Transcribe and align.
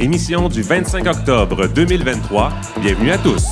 Émission 0.00 0.48
du 0.48 0.62
25 0.62 1.06
octobre 1.06 1.68
2023. 1.68 2.52
Bienvenue 2.80 3.12
à 3.12 3.18
tous. 3.18 3.46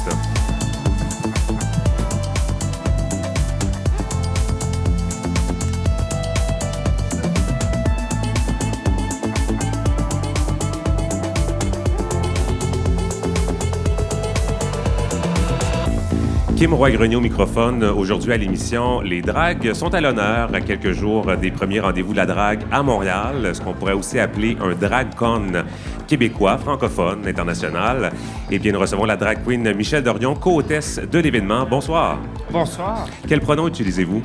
Kim 16.62 16.74
Roy-Grenier 16.74 17.16
au 17.16 17.20
microphone. 17.20 17.82
Aujourd'hui 17.82 18.32
à 18.32 18.36
l'émission, 18.36 19.00
les 19.00 19.20
dragues 19.20 19.72
sont 19.72 19.92
à 19.94 20.00
l'honneur 20.00 20.54
à 20.54 20.60
quelques 20.60 20.92
jours 20.92 21.36
des 21.36 21.50
premiers 21.50 21.80
rendez-vous 21.80 22.12
de 22.12 22.18
la 22.18 22.24
drague 22.24 22.60
à 22.70 22.84
Montréal, 22.84 23.50
ce 23.52 23.60
qu'on 23.60 23.72
pourrait 23.72 23.94
aussi 23.94 24.20
appeler 24.20 24.56
un 24.60 24.72
drag-con 24.72 25.64
québécois, 26.06 26.58
francophone, 26.58 27.26
international. 27.26 28.12
Et 28.50 28.58
bien, 28.58 28.72
nous 28.72 28.80
recevons 28.80 29.04
la 29.04 29.16
drag 29.16 29.44
queen 29.44 29.72
Michelle 29.74 30.02
Dorion, 30.02 30.34
co-hôtesse 30.34 31.00
de 31.10 31.18
l'événement. 31.18 31.66
Bonsoir. 31.66 32.18
Bonsoir. 32.50 33.06
Quel 33.28 33.40
pronom 33.40 33.68
utilisez-vous? 33.68 34.22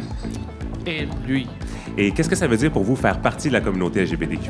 Et 0.85 1.08
lui. 1.27 1.48
Et 1.99 2.11
qu'est-ce 2.11 2.29
que 2.29 2.35
ça 2.35 2.45
veut 2.47 2.57
dire 2.57 2.71
pour 2.71 2.83
vous 2.83 2.95
faire 2.95 3.19
partie 3.19 3.47
de 3.47 3.53
la 3.53 3.61
communauté 3.61 4.03
LGBTQ+. 4.03 4.49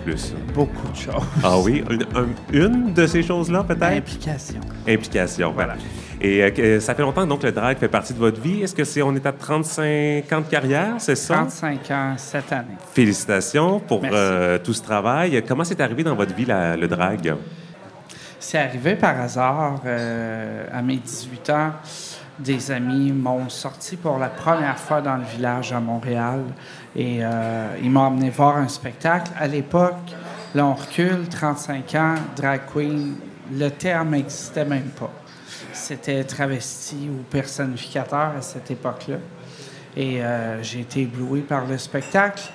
Beaucoup 0.54 0.88
de 0.90 0.96
choses. 0.98 1.14
Ah 1.44 1.58
oui? 1.60 1.82
Une, 1.90 2.04
un- 2.14 2.28
une 2.52 2.94
de 2.94 3.08
ces 3.08 3.24
choses-là, 3.24 3.64
peut-être? 3.64 3.84
Implication. 3.98 4.60
Implication, 4.88 5.52
voilà. 5.54 5.76
Et 6.20 6.44
euh, 6.44 6.80
ça 6.82 6.94
fait 6.96 7.04
longtemps 7.04 7.26
donc 7.28 7.44
le 7.44 7.52
drag 7.52 7.78
fait 7.78 7.88
partie 7.88 8.14
de 8.14 8.18
votre 8.20 8.42
vie. 8.42 8.64
Est-ce 8.64 8.76
que 8.76 8.84
c'est 8.84 9.02
on 9.02 9.16
est 9.16 9.26
à 9.26 9.32
35 9.32 10.34
ans 10.34 10.42
de 10.42 10.46
carrière, 10.50 10.96
c'est 10.98 11.16
ça? 11.16 11.36
35 11.36 11.92
ans 11.92 12.14
cette 12.18 12.52
année. 12.52 12.76
Félicitations 12.94 13.80
pour 13.80 14.02
euh, 14.04 14.58
tout 14.58 14.74
ce 14.74 14.82
travail. 14.82 15.42
Comment 15.48 15.64
c'est 15.64 15.80
arrivé 15.80 16.04
dans 16.04 16.16
votre 16.16 16.34
vie 16.36 16.46
la- 16.46 16.76
le 16.76 16.88
drag 16.88 17.34
C'est 18.40 18.58
arrivé 18.58 18.96
par 18.96 19.22
hasard 19.22 19.80
euh, 19.86 20.66
à 20.74 20.82
mes 20.82 20.98
18 20.98 21.50
ans. 21.52 21.72
Des 22.40 22.70
amis 22.72 23.12
m'ont 23.12 23.50
sorti 23.50 23.96
pour 23.96 24.20
la 24.20 24.28
première 24.28 24.78
fois 24.78 25.02
dans 25.02 25.16
le 25.18 25.24
village 25.24 25.74
à 25.74 25.80
Montréal 25.80 26.42
et 26.98 27.20
euh, 27.22 27.78
ils 27.82 27.92
m'ont 27.92 28.02
emmené 28.02 28.32
voir 28.32 28.58
un 28.58 28.68
spectacle. 28.68 29.32
À 29.38 29.48
l'époque, 29.48 30.16
là 30.56 30.66
on 30.66 30.74
recule, 30.74 31.28
35 31.30 31.96
ans, 31.96 32.16
drag 32.36 32.62
queen, 32.74 33.16
le 33.54 33.70
terme 33.70 34.10
n'existait 34.10 34.66
même 34.66 34.90
pas. 35.00 35.12
C'était 35.74 36.24
travesti 36.24 37.08
ou 37.10 37.22
personnificateur 37.30 38.34
à 38.38 38.42
cette 38.42 38.72
époque-là. 38.72 39.18
Et 39.96 40.24
euh, 40.24 40.62
j'ai 40.64 40.82
été 40.82 41.02
ébloui 41.02 41.42
par 41.42 41.68
le 41.68 41.78
spectacle. 41.78 42.52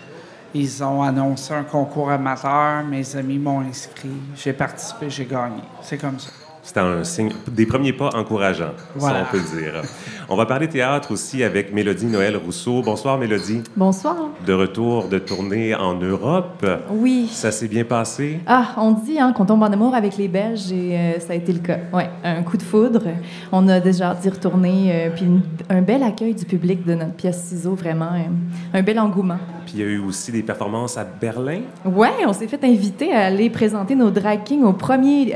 Ils 0.55 0.83
ont 0.83 1.03
annoncé 1.03 1.55
un 1.55 1.63
concours 1.63 2.11
amateur, 2.11 2.85
mes 2.85 3.17
amis 3.17 3.39
m'ont 3.39 3.61
inscrit, 3.61 4.11
j'ai 4.37 4.53
participé, 4.53 5.09
j'ai 5.09 5.25
gagné. 5.25 5.63
C'est 5.83 5.97
comme 5.97 6.19
ça. 6.19 6.42
C'était 6.65 6.79
un 6.79 7.03
signe, 7.03 7.31
des 7.51 7.67
premiers 7.67 7.93
pas 7.93 8.11
encourageants, 8.15 8.71
Voilà. 8.95 9.19
si 9.19 9.23
on 9.23 9.31
peut 9.33 9.43
le 9.43 9.61
dire. 9.61 9.83
On 10.29 10.37
va 10.37 10.47
parler 10.47 10.69
théâtre 10.69 11.11
aussi 11.11 11.43
avec 11.43 11.75
Mélodie 11.75 12.07
Noël 12.07 12.37
Rousseau. 12.37 12.83
Bonsoir 12.83 13.19
Mélodie. 13.19 13.63
Bonsoir. 13.77 14.15
De 14.47 14.53
retour 14.53 15.09
de 15.09 15.19
tournée 15.19 15.75
en 15.75 15.95
Europe. 15.95 16.65
Oui. 16.91 17.27
Ça 17.33 17.51
s'est 17.51 17.67
bien 17.67 17.83
passé? 17.83 18.39
Ah, 18.47 18.75
on 18.77 18.93
dit 18.93 19.19
hein, 19.19 19.33
qu'on 19.33 19.45
tombe 19.45 19.61
en 19.65 19.73
amour 19.73 19.97
avec 19.97 20.17
les 20.17 20.29
Belges 20.29 20.71
et 20.71 20.97
euh, 20.97 21.19
ça 21.19 21.33
a 21.33 21.37
été 21.37 21.53
le 21.53 21.59
cas. 21.59 21.79
Ouais, 21.93 22.09
un 22.23 22.45
coup 22.45 22.57
de 22.57 22.63
foudre. 22.63 23.03
On 23.51 23.67
a 23.67 23.81
déjà 23.81 24.11
hâte 24.11 24.21
d'y 24.21 24.29
retourner. 24.29 24.93
euh, 24.93 25.11
puis 25.15 25.25
une- 25.25 25.43
un 25.69 25.83
bel 25.83 26.05
accueil 26.05 26.35
du 26.35 26.45
public 26.45 26.87
de 26.87 26.95
notre 26.95 27.15
pièce 27.15 27.43
ciseaux, 27.43 27.75
vraiment. 27.75 28.13
euh, 28.15 28.79
un 28.79 28.83
bel 28.83 29.01
engouement. 29.01 29.39
Puis 29.67 29.75
il 29.77 29.81
y 29.81 29.83
a 29.83 29.87
eu 29.87 29.99
aussi 29.99 30.31
des 30.31 30.43
performances 30.43 30.97
à 30.97 31.05
Berlin? 31.05 31.61
Ouais, 31.85 32.25
on 32.25 32.33
s'est 32.33 32.47
fait 32.47 32.63
inviter 32.65 33.13
à 33.13 33.27
aller 33.27 33.51
présenter 33.51 33.97
nos 33.97 34.11
drag 34.11 34.45
kings 34.45 34.63
au 34.63 34.73
premier 34.73 35.33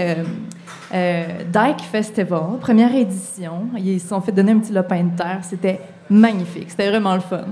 Dyke 0.93 1.83
Festival, 1.91 2.59
première 2.61 2.95
édition. 2.95 3.69
Ils 3.77 4.01
se 4.01 4.09
sont 4.09 4.21
fait 4.21 4.33
donner 4.33 4.53
un 4.53 4.59
petit 4.59 4.73
lopin 4.73 5.05
de 5.05 5.17
terre. 5.17 5.41
C'était 5.43 5.81
magnifique. 6.09 6.71
C'était 6.71 6.89
vraiment 6.89 7.15
le 7.15 7.21
fun. 7.21 7.47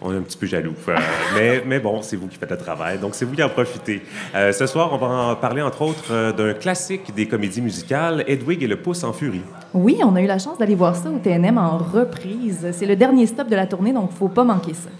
On 0.00 0.12
est 0.12 0.16
un 0.16 0.22
petit 0.22 0.36
peu 0.36 0.46
jaloux. 0.46 0.74
Euh, 0.88 0.96
mais, 1.34 1.62
mais 1.64 1.78
bon, 1.78 2.02
c'est 2.02 2.16
vous 2.16 2.26
qui 2.26 2.36
faites 2.36 2.50
le 2.50 2.56
travail, 2.56 2.98
donc 2.98 3.14
c'est 3.14 3.24
vous 3.24 3.34
qui 3.34 3.42
en 3.42 3.48
profitez. 3.48 4.02
Euh, 4.34 4.52
ce 4.52 4.66
soir, 4.66 4.92
on 4.92 4.96
va 4.96 5.06
en 5.06 5.36
parler 5.36 5.62
entre 5.62 5.82
autres 5.82 6.10
euh, 6.10 6.32
d'un 6.32 6.54
classique 6.54 7.14
des 7.14 7.26
comédies 7.26 7.60
musicales, 7.60 8.24
Edwig 8.26 8.62
et 8.62 8.66
le 8.66 8.76
pouce 8.76 9.04
en 9.04 9.12
furie. 9.12 9.42
Oui, 9.74 9.98
on 10.04 10.16
a 10.16 10.20
eu 10.20 10.26
la 10.26 10.38
chance 10.38 10.58
d'aller 10.58 10.74
voir 10.74 10.96
ça 10.96 11.08
au 11.10 11.18
TNM 11.18 11.56
en 11.58 11.78
reprise. 11.78 12.68
C'est 12.72 12.86
le 12.86 12.96
dernier 12.96 13.26
stop 13.26 13.48
de 13.48 13.56
la 13.56 13.66
tournée, 13.66 13.92
donc 13.92 14.12
faut 14.12 14.28
pas 14.28 14.44
manquer 14.44 14.74
ça. 14.74 14.90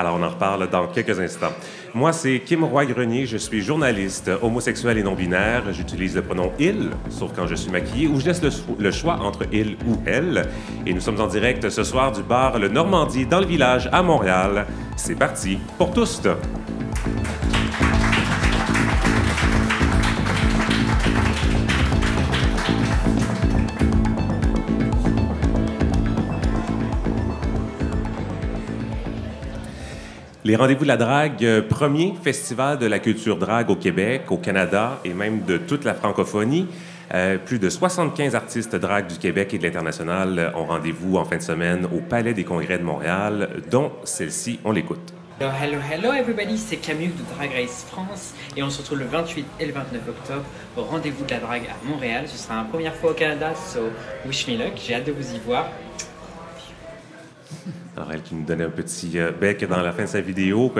Alors, 0.00 0.16
on 0.18 0.22
en 0.22 0.30
reparle 0.30 0.70
dans 0.70 0.86
quelques 0.86 1.20
instants. 1.20 1.52
Moi, 1.92 2.14
c'est 2.14 2.40
Kim 2.40 2.64
Roy-Grenier. 2.64 3.26
Je 3.26 3.36
suis 3.36 3.60
journaliste 3.60 4.30
homosexuel 4.40 4.96
et 4.96 5.02
non-binaire. 5.02 5.62
J'utilise 5.72 6.16
le 6.16 6.22
pronom 6.22 6.52
il, 6.58 6.88
sauf 7.10 7.32
quand 7.36 7.46
je 7.46 7.54
suis 7.54 7.70
maquillée, 7.70 8.08
ou 8.08 8.18
je 8.18 8.24
laisse 8.24 8.42
le, 8.42 8.48
le 8.78 8.90
choix 8.92 9.18
entre 9.20 9.44
il 9.52 9.76
ou 9.86 9.98
elle. 10.06 10.48
Et 10.86 10.94
nous 10.94 11.02
sommes 11.02 11.20
en 11.20 11.26
direct 11.26 11.68
ce 11.68 11.84
soir 11.84 12.12
du 12.12 12.22
bar 12.22 12.58
Le 12.58 12.68
Normandie 12.68 13.26
dans 13.26 13.40
le 13.40 13.46
village 13.46 13.90
à 13.92 14.02
Montréal. 14.02 14.64
C'est 14.96 15.16
parti 15.16 15.58
pour 15.76 15.92
tous. 15.92 16.22
Les 30.42 30.56
Rendez-vous 30.56 30.84
de 30.84 30.88
la 30.88 30.96
drague, 30.96 31.44
euh, 31.44 31.60
premier 31.60 32.14
festival 32.22 32.78
de 32.78 32.86
la 32.86 32.98
culture 32.98 33.36
drague 33.36 33.68
au 33.68 33.76
Québec, 33.76 34.22
au 34.30 34.38
Canada 34.38 34.98
et 35.04 35.12
même 35.12 35.44
de 35.44 35.58
toute 35.58 35.84
la 35.84 35.92
francophonie. 35.92 36.66
Euh, 37.12 37.36
plus 37.36 37.58
de 37.58 37.68
75 37.68 38.34
artistes 38.34 38.74
drague 38.74 39.06
du 39.06 39.18
Québec 39.18 39.52
et 39.52 39.58
de 39.58 39.64
l'international 39.64 40.38
euh, 40.38 40.50
ont 40.54 40.64
rendez-vous 40.64 41.18
en 41.18 41.26
fin 41.26 41.36
de 41.36 41.42
semaine 41.42 41.84
au 41.94 42.00
Palais 42.00 42.32
des 42.32 42.44
Congrès 42.44 42.78
de 42.78 42.84
Montréal, 42.84 43.50
dont 43.70 43.92
celle-ci, 44.04 44.58
on 44.64 44.72
l'écoute. 44.72 45.12
Hello, 45.40 45.76
hello, 45.92 46.14
everybody, 46.14 46.56
c'est 46.56 46.76
Camille 46.76 47.08
de 47.08 47.34
Drag 47.34 47.50
Race 47.52 47.84
France 47.90 48.32
et 48.56 48.62
on 48.62 48.70
se 48.70 48.78
retrouve 48.78 49.00
le 49.00 49.06
28 49.06 49.44
et 49.60 49.66
le 49.66 49.74
29 49.74 50.08
octobre 50.08 50.44
au 50.74 50.84
rendez-vous 50.84 51.26
de 51.26 51.30
la 51.32 51.40
drague 51.40 51.64
à 51.64 51.86
Montréal. 51.86 52.24
Ce 52.26 52.38
sera 52.38 52.56
la 52.56 52.64
première 52.64 52.94
fois 52.94 53.10
au 53.10 53.14
Canada, 53.14 53.52
so 53.54 53.90
wish 54.26 54.48
me 54.48 54.56
luck, 54.56 54.72
j'ai 54.76 54.94
hâte 54.94 55.04
de 55.04 55.12
vous 55.12 55.34
y 55.34 55.38
voir. 55.40 55.68
Alors, 57.96 58.12
elle 58.12 58.22
qui 58.22 58.34
nous 58.34 58.44
donnait 58.44 58.64
un 58.64 58.70
petit 58.70 59.18
euh, 59.18 59.32
bec 59.32 59.66
dans 59.68 59.82
la 59.82 59.92
fin 59.92 60.04
de 60.04 60.08
sa 60.08 60.20
vidéo. 60.20 60.72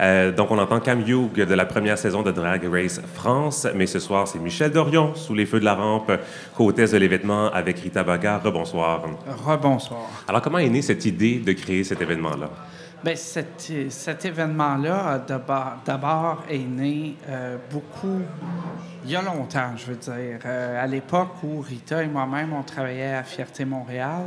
Euh, 0.00 0.32
donc, 0.32 0.50
on 0.50 0.58
entend 0.58 0.80
Cam 0.80 1.00
Hugh 1.00 1.32
de 1.32 1.54
la 1.54 1.64
première 1.64 1.98
saison 1.98 2.22
de 2.22 2.30
Drag 2.30 2.64
Race 2.70 3.00
France. 3.14 3.66
Mais 3.74 3.86
ce 3.86 3.98
soir, 3.98 4.28
c'est 4.28 4.38
Michel 4.38 4.70
Dorion, 4.70 5.14
sous 5.14 5.34
les 5.34 5.46
feux 5.46 5.60
de 5.60 5.64
la 5.64 5.74
rampe, 5.74 6.12
co-hôtesse 6.54 6.92
de 6.92 6.98
l'événement 6.98 7.50
avec 7.52 7.78
Rita 7.78 8.04
Baga. 8.04 8.38
Rebonsoir. 8.38 9.02
Rebonsoir. 9.44 10.10
Alors, 10.28 10.42
comment 10.42 10.58
est 10.58 10.68
née 10.68 10.82
cette 10.82 11.04
idée 11.06 11.38
de 11.38 11.52
créer 11.52 11.84
cet 11.84 12.02
événement-là? 12.02 12.50
Bien, 13.02 13.14
cet, 13.14 13.72
cet 13.90 14.24
événement-là, 14.24 15.22
d'abord, 15.26 15.74
d'abord 15.86 16.42
est 16.50 16.58
né 16.58 17.14
euh, 17.28 17.56
beaucoup, 17.70 18.20
il 19.04 19.10
y 19.10 19.14
a 19.14 19.22
longtemps, 19.22 19.76
je 19.76 19.86
veux 19.86 19.96
dire. 19.96 20.40
Euh, 20.44 20.82
à 20.82 20.86
l'époque 20.88 21.28
où 21.44 21.60
Rita 21.60 22.02
et 22.02 22.08
moi-même, 22.08 22.52
on 22.52 22.64
travaillait 22.64 23.14
à 23.14 23.22
Fierté 23.22 23.64
Montréal, 23.64 24.24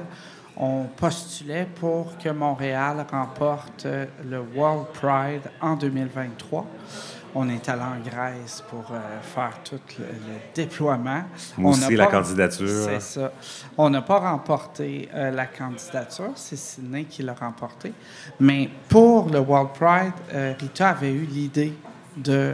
on 0.58 0.84
postulait 0.96 1.68
pour 1.80 2.18
que 2.18 2.30
Montréal 2.30 3.06
remporte 3.12 3.86
euh, 3.86 4.06
le 4.26 4.42
World 4.56 4.88
Pride 4.94 5.50
en 5.62 5.76
2023. 5.76 6.66
On 7.34 7.48
est 7.48 7.70
allé 7.70 7.82
en 7.82 8.00
Grèce 8.10 8.62
pour 8.70 8.92
euh, 8.92 9.00
faire 9.22 9.54
tout 9.64 9.80
le, 9.98 10.04
le 10.06 10.38
déploiement. 10.54 11.24
On 11.58 11.76
n'a 11.78 11.90
la 11.90 12.06
pas- 12.06 12.12
candidature. 12.12 12.68
C'est 12.68 13.00
ça. 13.02 13.32
On 13.78 13.90
n'a 13.90 14.02
pas 14.02 14.20
remporté 14.20 15.08
euh, 15.14 15.32
la 15.32 15.46
candidature, 15.46 16.32
c'est 16.36 16.58
Sydney 16.58 17.06
qui 17.06 17.24
l'a 17.24 17.34
remporté. 17.34 17.94
Mais 18.40 18.70
pour 18.90 19.30
le 19.30 19.40
World 19.40 19.70
Pride, 19.74 20.12
euh, 20.34 20.54
Rita 20.60 20.90
avait 20.90 21.14
eu 21.14 21.26
l'idée 21.26 21.74
de 22.18 22.54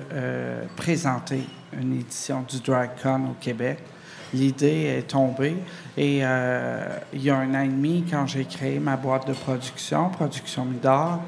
présenter 0.76 1.42
une 1.74 1.94
édition 2.00 2.46
du 2.48 2.60
DragCon 2.60 3.32
au 3.32 3.36
Québec. 3.42 3.80
L'idée 4.34 4.98
est 4.98 5.08
tombée 5.08 5.56
et 5.98 6.20
euh, 6.22 6.98
il 7.14 7.24
y 7.24 7.30
a 7.30 7.38
un 7.38 7.54
an 7.56 7.62
et 7.62 7.68
demi, 7.68 8.04
quand 8.10 8.28
j'ai 8.28 8.46
créé 8.46 8.80
ma 8.80 8.98
boîte 8.98 9.28
de 9.28 9.34
production, 9.34 10.10
Production 10.10 10.66
Midor, 10.66 11.22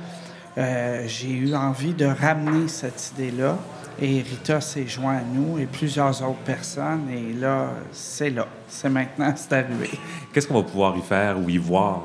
euh, 0.58 1.04
j'ai 1.08 1.32
eu 1.32 1.56
envie 1.56 1.94
de 1.94 2.06
ramener 2.06 2.68
cette 2.68 3.14
idée-là. 3.14 3.58
Et 4.02 4.22
Rita 4.22 4.62
s'est 4.62 4.88
joint 4.88 5.18
à 5.18 5.22
nous 5.22 5.60
et 5.60 5.66
plusieurs 5.66 6.22
autres 6.22 6.44
personnes. 6.46 7.10
Et 7.10 7.34
là, 7.34 7.68
c'est 7.92 8.30
là. 8.30 8.48
C'est 8.68 8.90
maintenant, 8.90 9.34
c'est 9.36 9.52
arrivé. 9.54 9.90
Qu'est-ce 10.32 10.48
qu'on 10.48 10.62
va 10.62 10.64
pouvoir 10.64 10.96
y 10.98 11.02
faire 11.02 11.38
ou 11.38 11.50
y 11.50 11.58
voir? 11.58 12.04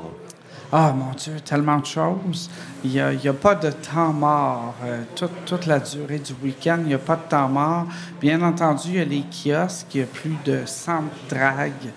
Ah, 0.71 0.93
mon 0.95 1.11
Dieu, 1.11 1.39
tellement 1.43 1.77
de 1.79 1.85
choses. 1.85 2.49
Il 2.83 2.91
n'y 2.91 2.99
a, 2.99 3.33
pas 3.33 3.55
de 3.55 3.71
temps 3.71 4.11
mort. 4.11 4.73
Euh, 4.83 5.03
toute, 5.45 5.65
la 5.67 5.79
durée 5.79 6.19
du 6.19 6.33
week-end, 6.43 6.77
il 6.81 6.87
n'y 6.87 6.93
a 6.93 6.99
pas 6.99 7.15
de 7.15 7.29
temps 7.29 7.47
mort. 7.47 7.85
Bien 8.19 8.41
entendu, 8.41 8.89
il 8.89 8.95
y 8.95 8.99
a 8.99 9.05
les 9.05 9.23
kiosques. 9.23 9.93
Il 9.93 10.01
y 10.01 10.03
a 10.03 10.07
plus 10.07 10.35
de 10.43 10.63
100 10.65 11.03
dragues 11.29 11.91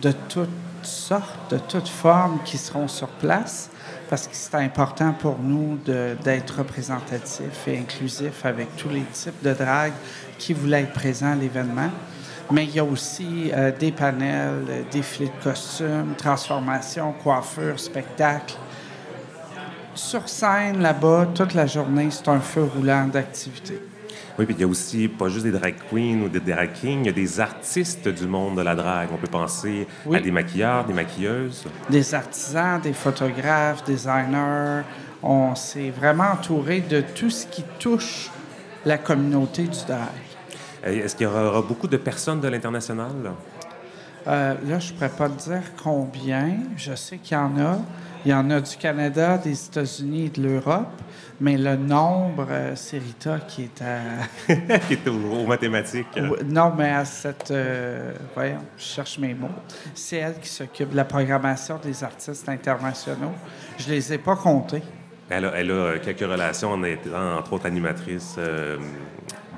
de 0.00 0.12
toutes 0.28 0.48
sortes, 0.82 1.50
de 1.50 1.58
toutes 1.58 1.88
formes 1.88 2.40
qui 2.44 2.58
seront 2.58 2.88
sur 2.88 3.08
place. 3.08 3.70
parce 4.10 4.26
que 4.26 4.34
c'est 4.34 4.56
important 4.56 5.14
pour 5.14 5.38
nous 5.38 5.78
d'être 6.22 6.58
représentatif 6.58 7.66
et 7.66 7.78
inclusif 7.78 8.44
avec 8.44 8.76
tous 8.76 8.90
les 8.90 9.04
types 9.04 9.42
de 9.42 9.54
drague 9.54 9.94
qui 10.38 10.52
voulaient 10.52 10.82
être 10.82 10.92
présents 10.92 11.32
à 11.32 11.34
l'événement. 11.34 11.90
Mais 12.52 12.64
il 12.64 12.74
y 12.74 12.78
a 12.78 12.84
aussi 12.84 13.50
euh, 13.54 13.72
des 13.72 13.92
panels, 13.92 14.66
euh, 14.68 14.82
défilés 14.90 15.30
de 15.30 15.42
costumes, 15.42 16.14
transformations, 16.18 17.12
coiffures, 17.12 17.80
spectacles. 17.80 18.56
Sur 19.94 20.28
scène, 20.28 20.82
là-bas, 20.82 21.28
toute 21.34 21.54
la 21.54 21.66
journée, 21.66 22.08
c'est 22.10 22.28
un 22.28 22.40
feu 22.40 22.64
roulant 22.64 23.06
d'activités. 23.06 23.80
Oui, 24.38 24.44
puis 24.44 24.54
il 24.54 24.60
y 24.60 24.64
a 24.64 24.66
aussi 24.66 25.08
pas 25.08 25.28
juste 25.28 25.44
des 25.44 25.50
drag 25.50 25.74
queens 25.90 26.22
ou 26.24 26.28
des 26.28 26.40
drag 26.40 26.72
kings, 26.74 27.00
il 27.00 27.06
y 27.06 27.08
a 27.08 27.12
des 27.12 27.40
artistes 27.40 28.08
du 28.08 28.26
monde 28.26 28.56
de 28.56 28.62
la 28.62 28.74
drague. 28.74 29.08
On 29.12 29.16
peut 29.16 29.26
penser 29.26 29.86
à 30.12 30.20
des 30.20 30.30
maquilleurs, 30.30 30.84
des 30.84 30.94
maquilleuses. 30.94 31.64
Des 31.88 32.14
artisans, 32.14 32.80
des 32.80 32.92
photographes, 32.92 33.82
designers. 33.84 34.82
On 35.22 35.54
s'est 35.54 35.90
vraiment 35.90 36.32
entouré 36.32 36.80
de 36.80 37.00
tout 37.00 37.30
ce 37.30 37.46
qui 37.46 37.62
touche 37.78 38.30
la 38.84 38.98
communauté 38.98 39.62
du 39.62 39.84
drag. 39.86 40.31
Est-ce 40.82 41.14
qu'il 41.14 41.24
y 41.24 41.30
aura 41.30 41.62
beaucoup 41.62 41.86
de 41.86 41.96
personnes 41.96 42.40
de 42.40 42.48
l'international? 42.48 43.32
Euh, 44.26 44.54
là, 44.66 44.78
je 44.78 44.92
ne 44.92 44.98
pourrais 44.98 45.08
pas 45.08 45.28
te 45.28 45.42
dire 45.42 45.62
combien. 45.82 46.56
Je 46.76 46.94
sais 46.94 47.18
qu'il 47.18 47.36
y 47.36 47.40
en 47.40 47.58
a. 47.58 47.78
Il 48.24 48.30
y 48.30 48.34
en 48.34 48.50
a 48.50 48.60
du 48.60 48.76
Canada, 48.76 49.36
des 49.36 49.66
États-Unis 49.66 50.26
et 50.26 50.28
de 50.28 50.42
l'Europe. 50.42 50.88
Mais 51.40 51.56
le 51.56 51.74
nombre, 51.74 52.46
euh, 52.48 52.72
c'est 52.76 52.98
Rita 52.98 53.40
qui 53.40 53.64
est 53.64 53.82
à. 53.82 54.78
qui 54.86 54.94
est 54.94 55.08
aux, 55.08 55.46
mathématiques. 55.46 56.06
non, 56.44 56.72
mais 56.76 56.90
à 56.90 57.04
cette. 57.04 57.50
Euh, 57.50 58.12
voyons, 58.34 58.62
je 58.76 58.84
cherche 58.84 59.18
mes 59.18 59.34
mots. 59.34 59.48
C'est 59.94 60.18
elle 60.18 60.38
qui 60.40 60.48
s'occupe 60.48 60.90
de 60.90 60.96
la 60.96 61.04
programmation 61.04 61.80
des 61.82 62.04
artistes 62.04 62.48
internationaux. 62.48 63.32
Je 63.78 63.88
ne 63.88 63.94
les 63.94 64.12
ai 64.12 64.18
pas 64.18 64.36
comptés. 64.36 64.82
Elle 65.28 65.46
a, 65.46 65.52
elle 65.56 65.70
a 65.72 65.98
quelques 65.98 66.20
relations 66.20 66.72
en 66.72 66.82
étant, 66.84 67.38
entre 67.38 67.54
autres, 67.54 67.66
animatrice 67.66 68.38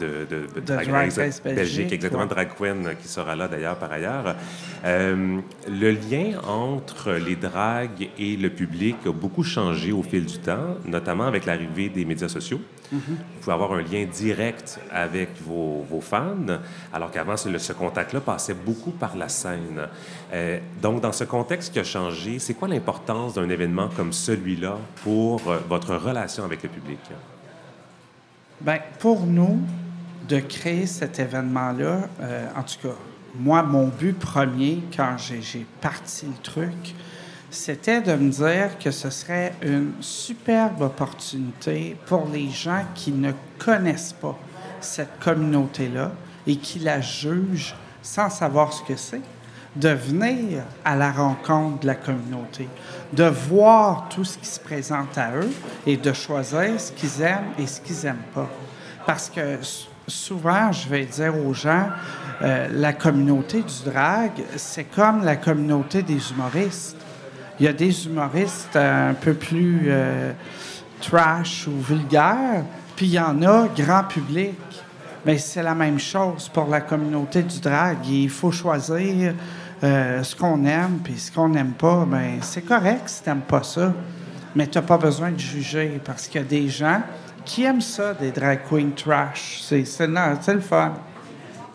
de, 0.01 0.27
de, 0.29 0.61
Drag, 0.61 0.89
Race 0.89 1.43
Belgique, 1.43 1.93
exactement, 1.93 2.27
Drag 2.27 2.49
Queen, 2.57 2.91
qui 3.01 3.09
sera 3.09 3.35
là 3.37 3.49
d'ailleurs 3.49 3.77
par 3.77 3.93
ailleurs. 3.93 4.37
Euh, 4.85 5.41
le 5.69 5.91
lien 5.91 6.41
entre 6.47 7.13
les 7.13 7.37
dragues 7.37 8.11
et 8.19 8.37
le 8.37 8.51
public 8.51 8.97
a 9.07 9.13
beaucoup 9.13 9.43
changé 9.43 9.93
au 9.93 10.03
fil 10.03 10.27
du 10.27 10.39
temps, 10.39 10.77
notamment 10.85 11.25
avec 11.25 11.47
l'arrivée 11.47 11.89
des 11.89 12.05
médias 12.05 12.29
sociaux. 12.29 12.61
Mm-hmm. 12.93 12.99
Vous 13.09 13.41
pouvez 13.41 13.53
avoir 13.53 13.73
un 13.73 13.83
lien 13.83 14.05
direct 14.05 14.79
avec 14.91 15.31
vos, 15.41 15.85
vos 15.89 16.01
fans, 16.01 16.61
alors 16.93 17.11
qu'avant, 17.11 17.37
ce, 17.37 17.73
contact-là 17.73 18.21
passait 18.21 18.55
beaucoup 18.55 18.91
par 18.91 19.17
la 19.17 19.29
scène. 19.29 19.89
Euh, 20.33 20.59
donc, 20.83 21.01
dans 21.01 21.13
ce 21.13 21.25
contexte 21.25 21.73
qui 21.73 21.79
a 21.79 21.85
changé, 21.85 22.39
c'est 22.39 22.55
quoi 22.55 22.69
l'importance 22.69 23.35
d'un 23.35 23.49
événement 23.49 23.89
comme 23.97 24.13
celui-là 24.13 24.79
pour 25.03 25.49
euh, 25.49 25.59
votre 25.69 25.95
relation 25.97 26.45
avec 26.45 26.63
le 26.63 26.69
public? 26.69 27.01
Bien, 28.61 28.79
pour 28.99 29.27
nous, 29.27 29.61
de 30.29 30.41
créer 30.41 30.87
cet 30.87 31.19
événement-là, 31.19 32.09
euh, 32.21 32.49
en 32.57 32.63
tout 32.63 32.89
cas, 32.89 32.95
moi, 33.37 33.63
mon 33.63 33.89
but 33.89 34.19
premier, 34.19 34.83
quand 34.97 35.17
j'ai 35.19 35.67
parti 35.81 36.27
le 36.27 36.43
truc, 36.43 36.95
c'était 37.51 38.01
de 38.01 38.15
me 38.15 38.31
dire 38.31 38.79
que 38.79 38.91
ce 38.91 39.11
serait 39.11 39.55
une 39.63 39.93
superbe 40.01 40.83
opportunité 40.83 41.97
pour 42.07 42.29
les 42.29 42.51
gens 42.51 42.85
qui 42.95 43.13
ne 43.13 43.33
connaissent 43.59 44.15
pas 44.15 44.39
cette 44.81 45.19
communauté-là 45.21 46.13
et 46.47 46.57
qui 46.57 46.79
la 46.79 47.01
jugent 47.01 47.75
sans 48.03 48.29
savoir 48.29 48.73
ce 48.73 48.83
que 48.83 48.97
c'est, 48.97 49.23
de 49.77 49.89
venir 49.89 50.63
à 50.85 50.95
la 50.95 51.11
rencontre 51.11 51.81
de 51.81 51.87
la 51.87 51.95
communauté, 51.95 52.69
de 53.13 53.25
voir 53.25 54.09
tout 54.09 54.25
ce 54.25 54.39
qui 54.39 54.47
se 54.47 54.61
présente 54.61 55.17
à 55.19 55.35
eux 55.35 55.51
et 55.87 55.97
de 55.97 56.13
choisir 56.13 56.81
ce 56.81 56.93
qu'ils 56.93 57.23
aiment 57.23 57.53
et 57.59 57.67
ce 57.67 57.81
qu'ils 57.81 58.05
n'aiment 58.05 58.17
pas. 58.35 58.49
Parce 59.07 59.29
que 59.31 59.59
souvent, 60.07 60.73
je 60.73 60.89
vais 60.89 61.05
dire 61.05 61.35
aux 61.37 61.55
gens, 61.55 61.89
euh, 62.43 62.69
la 62.73 62.93
communauté 62.93 63.63
du 63.63 63.91
drag, 63.91 64.33
c'est 64.57 64.85
comme 64.85 65.25
la 65.25 65.37
communauté 65.37 66.03
des 66.03 66.31
humoristes. 66.31 66.97
Il 67.59 67.67
y 67.67 67.69
a 67.69 67.73
des 67.73 68.07
humoristes 68.07 68.77
un 68.77 69.15
peu 69.15 69.35
plus 69.35 69.85
euh, 69.87 70.33
trash 71.01 71.69
ou 71.69 71.81
vulgaires, 71.81 72.65
puis 72.97 73.07
il 73.07 73.13
y 73.13 73.21
en 73.21 73.43
a 73.43 73.69
grand 73.69 74.05
public. 74.05 74.59
Mais 75.25 75.39
c'est 75.39 75.63
la 75.63 75.75
même 75.75 75.99
chose 75.99 76.51
pour 76.53 76.67
la 76.67 76.83
communauté 76.83 77.43
du 77.43 77.59
drag. 77.61 77.99
Il 78.07 78.29
faut 78.29 78.53
choisir 78.53 79.33
euh, 79.83 80.23
ce 80.23 80.37
qu'on 80.37 80.65
aime, 80.67 80.99
puis 81.03 81.19
ce 81.19 81.33
qu'on 81.33 81.49
n'aime 81.49 81.73
pas. 81.73 82.05
Ben, 82.07 82.39
c'est 82.43 82.63
correct 82.63 83.05
si 83.07 83.23
tu 83.23 83.29
n'aimes 83.31 83.41
pas 83.41 83.63
ça, 83.63 83.95
mais 84.55 84.67
tu 84.67 84.77
n'as 84.77 84.83
pas 84.83 84.99
besoin 84.99 85.31
de 85.31 85.39
juger 85.39 85.99
parce 86.05 86.27
qu'il 86.27 86.43
y 86.43 86.45
a 86.45 86.47
des 86.47 86.69
gens 86.69 87.01
qui 87.45 87.65
aime 87.65 87.81
ça, 87.81 88.15
des 88.15 88.31
drag 88.31 88.61
queens 88.69 88.91
trash? 88.97 89.61
C'est, 89.63 89.85
c'est, 89.85 90.07
le 90.07 90.61
fun. 90.61 90.95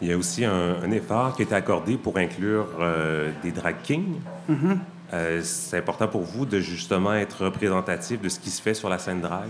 Il 0.02 0.08
y 0.08 0.14
a 0.14 0.18
aussi 0.18 0.46
un, 0.46 0.92
effort 0.92 1.36
qui 1.36 1.44
est 1.44 1.54
accordé 1.54 1.98
pour 1.98 2.18
inclure 2.18 2.68
euh, 2.80 3.32
des 3.44 3.52
drag 3.52 3.76
kings. 3.84 4.20
Mm-hmm. 4.50 4.78
Euh, 5.14 5.42
c'est 5.44 5.78
important 5.78 6.08
pour 6.08 6.22
vous 6.22 6.46
de 6.46 6.60
justement 6.60 7.14
être 7.14 7.46
représentatif 7.46 8.22
de 8.22 8.30
ce 8.30 8.40
qui 8.40 8.50
se 8.50 8.62
fait 8.62 8.74
sur 8.74 8.90
la 8.90 8.98
scène 8.98 9.22
drag? 9.22 9.50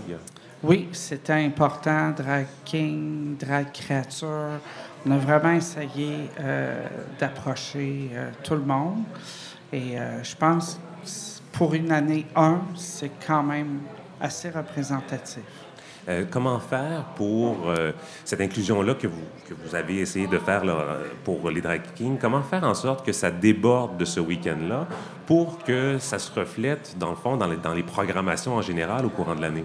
Oui, 0.62 0.88
c'était 0.92 1.32
important. 1.32 2.10
Drag 2.10 2.46
king, 2.64 3.36
drag 3.38 3.72
créature. 3.72 4.60
On 5.06 5.10
a 5.12 5.16
vraiment 5.16 5.52
essayé 5.52 6.28
euh, 6.40 6.86
d'approcher 7.18 8.10
tout 8.42 8.54
le 8.54 8.62
monde. 8.62 9.02
Et 9.72 9.96
je 10.22 10.34
pense 10.36 10.80
pour 11.52 11.74
une 11.74 11.92
année 11.92 12.26
1, 12.34 12.60
c'est 12.74 13.10
quand 13.26 13.42
même 13.42 13.80
assez 14.20 14.50
représentatif. 14.50 15.42
Euh, 16.10 16.24
comment 16.28 16.58
faire 16.58 17.04
pour 17.14 17.68
euh, 17.68 17.92
cette 18.24 18.40
inclusion-là 18.40 18.94
que 18.94 19.06
vous, 19.06 19.22
que 19.48 19.54
vous 19.54 19.76
avez 19.76 19.98
essayé 19.98 20.26
de 20.26 20.38
faire 20.38 20.62
pour 21.22 21.48
les 21.50 21.60
drag 21.60 21.82
kings? 21.94 22.18
Comment 22.18 22.42
faire 22.42 22.64
en 22.64 22.74
sorte 22.74 23.06
que 23.06 23.12
ça 23.12 23.30
déborde 23.30 23.96
de 23.96 24.04
ce 24.04 24.18
week-end-là 24.18 24.88
pour 25.26 25.62
que 25.62 25.98
ça 26.00 26.18
se 26.18 26.32
reflète, 26.32 26.96
dans 26.98 27.10
le 27.10 27.16
fond, 27.16 27.36
dans 27.36 27.46
les, 27.46 27.58
dans 27.58 27.74
les 27.74 27.84
programmations 27.84 28.56
en 28.56 28.62
général 28.62 29.06
au 29.06 29.10
courant 29.10 29.36
de 29.36 29.42
l'année? 29.42 29.64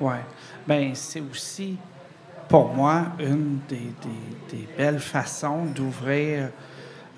Oui. 0.00 0.14
Bien, 0.66 0.92
c'est 0.94 1.22
aussi, 1.30 1.76
pour 2.48 2.72
moi, 2.72 3.08
une 3.18 3.58
des, 3.68 3.92
des, 4.50 4.68
belles 4.78 5.00
façons 5.00 5.66
d'ouvrir 5.66 6.48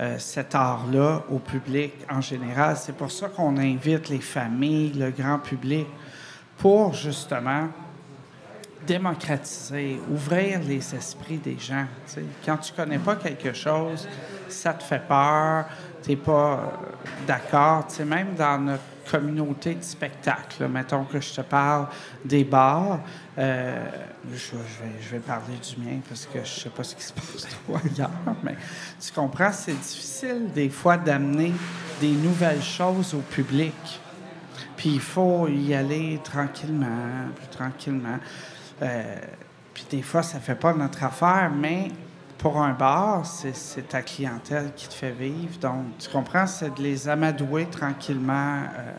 euh, 0.00 0.16
cet 0.18 0.52
art-là 0.56 1.22
au 1.30 1.38
public 1.38 1.92
en 2.10 2.20
général. 2.20 2.76
C'est 2.76 2.96
pour 2.96 3.12
ça 3.12 3.28
qu'on 3.28 3.56
invite 3.56 4.08
les 4.08 4.18
familles, 4.18 4.94
le 4.94 5.10
grand 5.12 5.38
public, 5.38 5.86
pour 6.58 6.92
justement 6.92 7.68
démocratiser, 8.86 10.00
ouvrir 10.10 10.60
les 10.60 10.94
esprits 10.94 11.38
des 11.38 11.58
gens. 11.58 11.86
Quand 12.44 12.58
tu 12.58 12.72
connais 12.72 12.98
pas 12.98 13.16
quelque 13.16 13.52
chose, 13.52 14.06
ça 14.48 14.74
te 14.74 14.82
fait 14.82 15.02
peur, 15.06 15.66
tu 16.02 16.10
n'es 16.10 16.16
pas 16.16 16.52
euh, 16.52 17.26
d'accord. 17.26 17.86
Même 18.06 18.34
dans 18.34 18.58
notre 18.58 18.82
communauté 19.10 19.74
de 19.74 19.82
spectacle, 19.82 20.66
mettons 20.68 21.04
que 21.04 21.20
je 21.20 21.34
te 21.34 21.40
parle 21.42 21.88
des 22.24 22.44
bars, 22.44 23.00
euh, 23.38 23.84
je, 24.32 25.10
vais, 25.10 25.18
parler 25.18 25.56
du 25.56 25.84
mien 25.84 25.98
parce 26.08 26.26
que 26.26 26.38
je 26.42 26.60
sais 26.60 26.70
pas 26.70 26.84
ce 26.84 26.94
qui 26.94 27.02
se 27.02 27.12
passe 27.12 27.46
ailleurs, 27.68 28.10
mais 28.42 28.56
tu 29.00 29.12
comprends, 29.12 29.52
c'est 29.52 29.72
difficile 29.72 30.50
des 30.54 30.70
fois 30.70 30.96
d'amener 30.96 31.52
des 32.00 32.12
nouvelles 32.12 32.62
choses 32.62 33.14
au 33.14 33.20
public. 33.20 34.00
Puis 34.76 34.90
il 34.94 35.00
faut 35.00 35.48
y 35.48 35.74
aller 35.74 36.20
tranquillement, 36.24 37.28
tranquillement. 37.50 38.18
Euh, 38.82 39.16
puis 39.72 39.84
des 39.90 40.02
fois, 40.02 40.22
ça 40.22 40.38
fait 40.40 40.54
pas 40.54 40.72
notre 40.72 41.02
affaire, 41.02 41.50
mais 41.54 41.88
pour 42.38 42.60
un 42.60 42.72
bar, 42.72 43.24
c'est 43.24 43.88
ta 43.88 44.02
clientèle 44.02 44.72
qui 44.76 44.88
te 44.88 44.94
fait 44.94 45.12
vivre. 45.12 45.58
Donc, 45.60 45.98
tu 45.98 46.08
comprends, 46.10 46.46
c'est 46.46 46.74
de 46.74 46.82
les 46.82 47.08
amadouer 47.08 47.66
tranquillement. 47.66 48.62
Euh, 48.76 48.92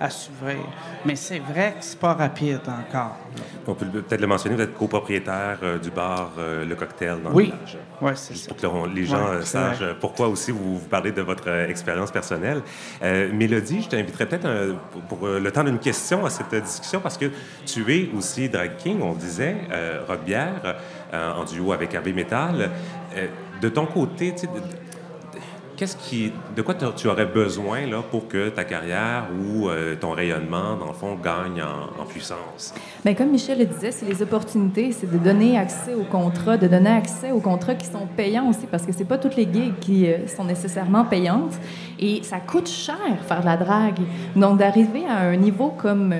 à 0.00 0.08
s'ouvrir. 0.08 0.56
Mais 1.04 1.14
c'est 1.14 1.38
vrai 1.38 1.74
que 1.78 1.84
c'est 1.84 1.98
pas 1.98 2.14
rapide 2.14 2.60
encore. 2.66 3.18
On 3.66 3.74
peut 3.74 3.84
peut-être 3.86 4.20
le 4.20 4.26
mentionner, 4.26 4.56
vous 4.56 4.62
êtes 4.62 4.74
copropriétaire 4.74 5.58
euh, 5.62 5.78
du 5.78 5.90
bar 5.90 6.32
euh, 6.38 6.64
Le 6.64 6.74
Cocktail 6.74 7.18
dans 7.22 7.30
oui. 7.32 7.46
le 7.46 7.52
village. 7.52 7.78
Oui, 8.00 8.12
c'est 8.14 8.34
ça. 8.34 8.54
Pour 8.54 8.56
que 8.56 8.88
les 8.94 9.04
gens 9.04 9.28
euh, 9.28 9.42
sachent 9.42 9.84
pourquoi 10.00 10.28
aussi 10.28 10.52
vous, 10.52 10.78
vous, 10.78 10.88
parlez 10.88 11.12
de 11.12 11.20
votre 11.20 11.48
expérience 11.48 12.10
personnelle. 12.10 12.62
Mélodie, 13.02 13.82
je 13.82 13.88
t'inviterais 13.90 14.26
peut-être 14.26 14.48
pour, 15.08 15.26
le 15.26 15.52
temps 15.52 15.64
d'une 15.64 15.78
question 15.78 16.24
à 16.24 16.30
cette 16.30 16.54
discussion 16.54 17.00
parce 17.00 17.18
que 17.18 17.30
tu 17.66 17.92
es 17.92 18.10
aussi 18.16 18.48
drag 18.48 18.76
king, 18.78 19.02
on 19.02 19.12
disait, 19.12 19.56
rock 20.08 20.24
bière, 20.24 20.76
en 21.12 21.44
duo 21.44 21.72
avec 21.72 21.92
Hervé 21.92 22.12
Metal. 22.12 22.70
de 23.60 23.68
ton 23.68 23.84
côté, 23.86 24.32
tu 24.32 24.42
sais, 24.42 24.48
de 26.56 26.62
quoi 26.62 26.74
tu 26.74 27.08
aurais 27.08 27.26
besoin 27.26 27.86
là, 27.86 28.02
pour 28.10 28.28
que 28.28 28.50
ta 28.50 28.64
carrière 28.64 29.28
ou 29.32 29.68
euh, 29.68 29.96
ton 29.96 30.10
rayonnement, 30.10 30.76
dans 30.76 30.88
le 30.88 30.92
fond, 30.92 31.16
gagne 31.16 31.62
en, 31.62 32.04
puissance? 32.04 32.74
Bien, 33.04 33.14
comme 33.14 33.30
Michel 33.30 33.58
le 33.58 33.66
disait, 33.66 33.90
c'est 33.90 34.06
les 34.06 34.20
opportunités, 34.20 34.92
c'est 34.92 35.10
de 35.10 35.18
donner 35.18 35.56
accès 35.58 35.94
aux 35.94 36.04
contrats, 36.04 36.56
de 36.56 36.66
donner 36.66 36.90
accès 36.90 37.30
aux 37.30 37.40
contrats 37.40 37.74
qui 37.74 37.86
sont 37.86 38.06
payants 38.16 38.48
aussi, 38.48 38.66
parce 38.70 38.84
que 38.84 38.92
c'est 38.92 39.04
pas 39.04 39.16
toutes 39.18 39.36
les 39.36 39.48
gigs 39.50 39.78
qui 39.80 40.06
euh, 40.06 40.26
sont 40.26 40.44
nécessairement 40.44 41.04
payantes. 41.04 41.58
Et 41.98 42.22
ça 42.22 42.40
coûte 42.40 42.68
cher 42.68 42.96
faire 43.26 43.40
de 43.40 43.46
la 43.46 43.56
drague. 43.56 44.00
Donc, 44.36 44.58
d'arriver 44.58 45.04
à 45.06 45.28
un 45.28 45.36
niveau 45.36 45.68
comme 45.68 46.14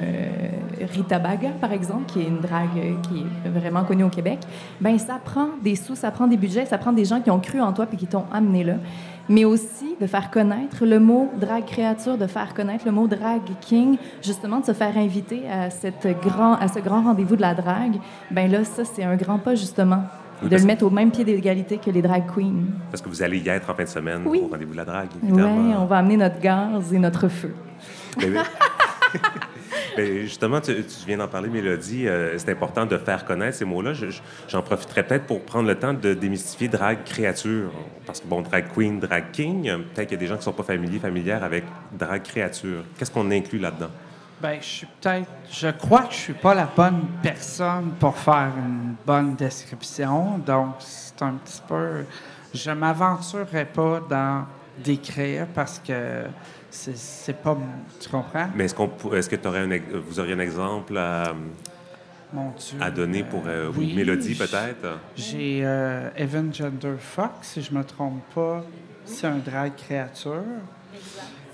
Rita 0.92 1.18
Baga, 1.18 1.50
par 1.60 1.72
exemple, 1.72 2.04
qui 2.06 2.20
est 2.20 2.28
une 2.28 2.40
drague 2.40 3.00
qui 3.08 3.24
est 3.44 3.48
vraiment 3.48 3.84
connue 3.84 4.04
au 4.04 4.08
Québec, 4.08 4.38
ben 4.80 4.98
ça 4.98 5.18
prend 5.22 5.48
des 5.62 5.76
sous, 5.76 5.94
ça 5.94 6.10
prend 6.10 6.26
des 6.26 6.36
budgets, 6.36 6.66
ça 6.66 6.78
prend 6.78 6.92
des 6.92 7.04
gens 7.04 7.20
qui 7.20 7.30
ont 7.30 7.40
cru 7.40 7.60
en 7.60 7.72
toi 7.72 7.86
puis 7.86 7.96
qui 7.96 8.06
t'ont 8.06 8.24
amené 8.32 8.64
là. 8.64 8.74
Mais 9.28 9.44
aussi 9.44 9.96
de 10.00 10.06
faire 10.06 10.30
connaître 10.30 10.84
le 10.84 10.98
mot 10.98 11.30
drag 11.40 11.64
créature, 11.64 12.18
de 12.18 12.26
faire 12.26 12.54
connaître 12.54 12.84
le 12.86 12.92
mot 12.92 13.06
drag 13.06 13.42
king, 13.60 13.96
justement 14.22 14.60
de 14.60 14.64
se 14.64 14.72
faire 14.72 14.96
inviter 14.96 15.48
à, 15.48 15.70
cette 15.70 16.06
grand, 16.22 16.54
à 16.54 16.68
ce 16.68 16.80
grand 16.80 17.02
rendez-vous 17.02 17.36
de 17.36 17.42
la 17.42 17.54
drague. 17.54 18.00
Ben 18.30 18.50
là, 18.50 18.64
ça, 18.64 18.84
c'est 18.84 19.04
un 19.04 19.16
grand 19.16 19.38
pas, 19.38 19.54
justement 19.54 20.02
de 20.42 20.56
le 20.56 20.64
mettre 20.64 20.84
au 20.84 20.90
même 20.90 21.10
pied 21.10 21.24
d'égalité 21.24 21.78
que 21.78 21.90
les 21.90 22.02
drag 22.02 22.24
queens. 22.34 22.64
Parce 22.90 23.02
que 23.02 23.08
vous 23.08 23.22
allez 23.22 23.38
y 23.38 23.48
être 23.48 23.68
en 23.70 23.74
fin 23.74 23.84
de 23.84 23.88
semaine 23.88 24.26
au 24.26 24.48
rendez-vous 24.48 24.72
de 24.72 24.76
la 24.76 24.84
drague, 24.84 25.08
évidemment. 25.22 25.68
Oui, 25.68 25.74
on 25.78 25.84
va 25.84 25.98
amener 25.98 26.16
notre 26.16 26.40
gaz 26.40 26.92
et 26.92 26.98
notre 26.98 27.28
feu. 27.28 27.54
Ben, 29.96 30.22
justement, 30.22 30.60
tu, 30.60 30.72
viens 31.06 31.18
d'en 31.18 31.28
parler, 31.28 31.48
Mélodie. 31.48 32.06
Euh, 32.06 32.36
c'est 32.38 32.50
important 32.50 32.86
de 32.86 32.96
faire 32.96 33.24
connaître 33.24 33.56
ces 33.56 33.64
mots-là. 33.64 33.92
J'en 34.48 34.62
profiterai 34.62 35.02
peut-être 35.04 35.26
pour 35.26 35.42
prendre 35.42 35.68
le 35.68 35.74
temps 35.74 35.94
de 35.94 36.14
démystifier 36.14 36.68
drag 36.68 37.04
créature. 37.04 37.70
Parce 38.06 38.20
que, 38.20 38.26
bon, 38.26 38.42
drag 38.42 38.66
queen, 38.74 39.00
drag 39.00 39.30
king, 39.32 39.64
peut-être 39.64 40.08
qu'il 40.08 40.12
y 40.12 40.14
a 40.14 40.20
des 40.20 40.26
gens 40.26 40.34
qui 40.34 40.40
ne 40.40 40.44
sont 40.44 40.52
pas 40.52 40.62
familiers, 40.62 40.98
familières 40.98 41.44
avec 41.44 41.64
drag 41.92 42.22
créature. 42.22 42.84
Qu'est-ce 42.98 43.10
qu'on 43.10 43.30
inclut 43.30 43.58
là-dedans? 43.58 43.90
Bien, 44.40 44.56
je 44.60 44.66
suis 44.66 44.86
peut-être. 45.00 45.30
Je 45.50 45.68
crois 45.68 46.02
que 46.04 46.14
je 46.14 46.18
suis 46.18 46.32
pas 46.32 46.54
la 46.54 46.68
bonne 46.74 47.06
personne 47.22 47.92
pour 47.98 48.16
faire 48.16 48.52
une 48.56 48.94
bonne 49.04 49.34
description. 49.34 50.38
Donc, 50.38 50.76
c'est 50.78 51.20
un 51.22 51.34
petit 51.34 51.60
peu. 51.68 52.04
Je 52.54 52.70
m'aventurerai 52.70 53.66
pas 53.66 54.00
dans 54.08 54.44
décrire 54.82 55.46
parce 55.54 55.78
que 55.78 56.24
c'est 56.70 57.42
pas. 57.42 57.56
Tu 58.00 58.08
comprends? 58.08 58.46
Mais 58.54 58.64
est-ce, 58.64 58.74
qu'on, 58.74 58.90
est-ce 59.12 59.28
que 59.28 59.48
aurais 59.48 59.60
un, 59.60 59.80
vous 60.06 60.20
auriez 60.20 60.34
un 60.34 60.38
exemple 60.38 60.96
à, 60.96 61.34
à 62.80 62.90
donner 62.90 63.24
pour 63.24 63.42
euh, 63.46 63.70
oui, 63.76 63.94
Mélodie, 63.94 64.34
peut-être? 64.34 64.98
J'ai 65.16 65.60
euh, 65.64 66.10
Evan 66.16 66.52
Gender 66.54 66.94
Fox, 66.98 67.32
si 67.42 67.62
je 67.62 67.74
me 67.74 67.82
trompe 67.84 68.22
pas. 68.34 68.64
C'est 69.04 69.26
un 69.26 69.38
drag 69.38 69.74
créature. 69.76 70.44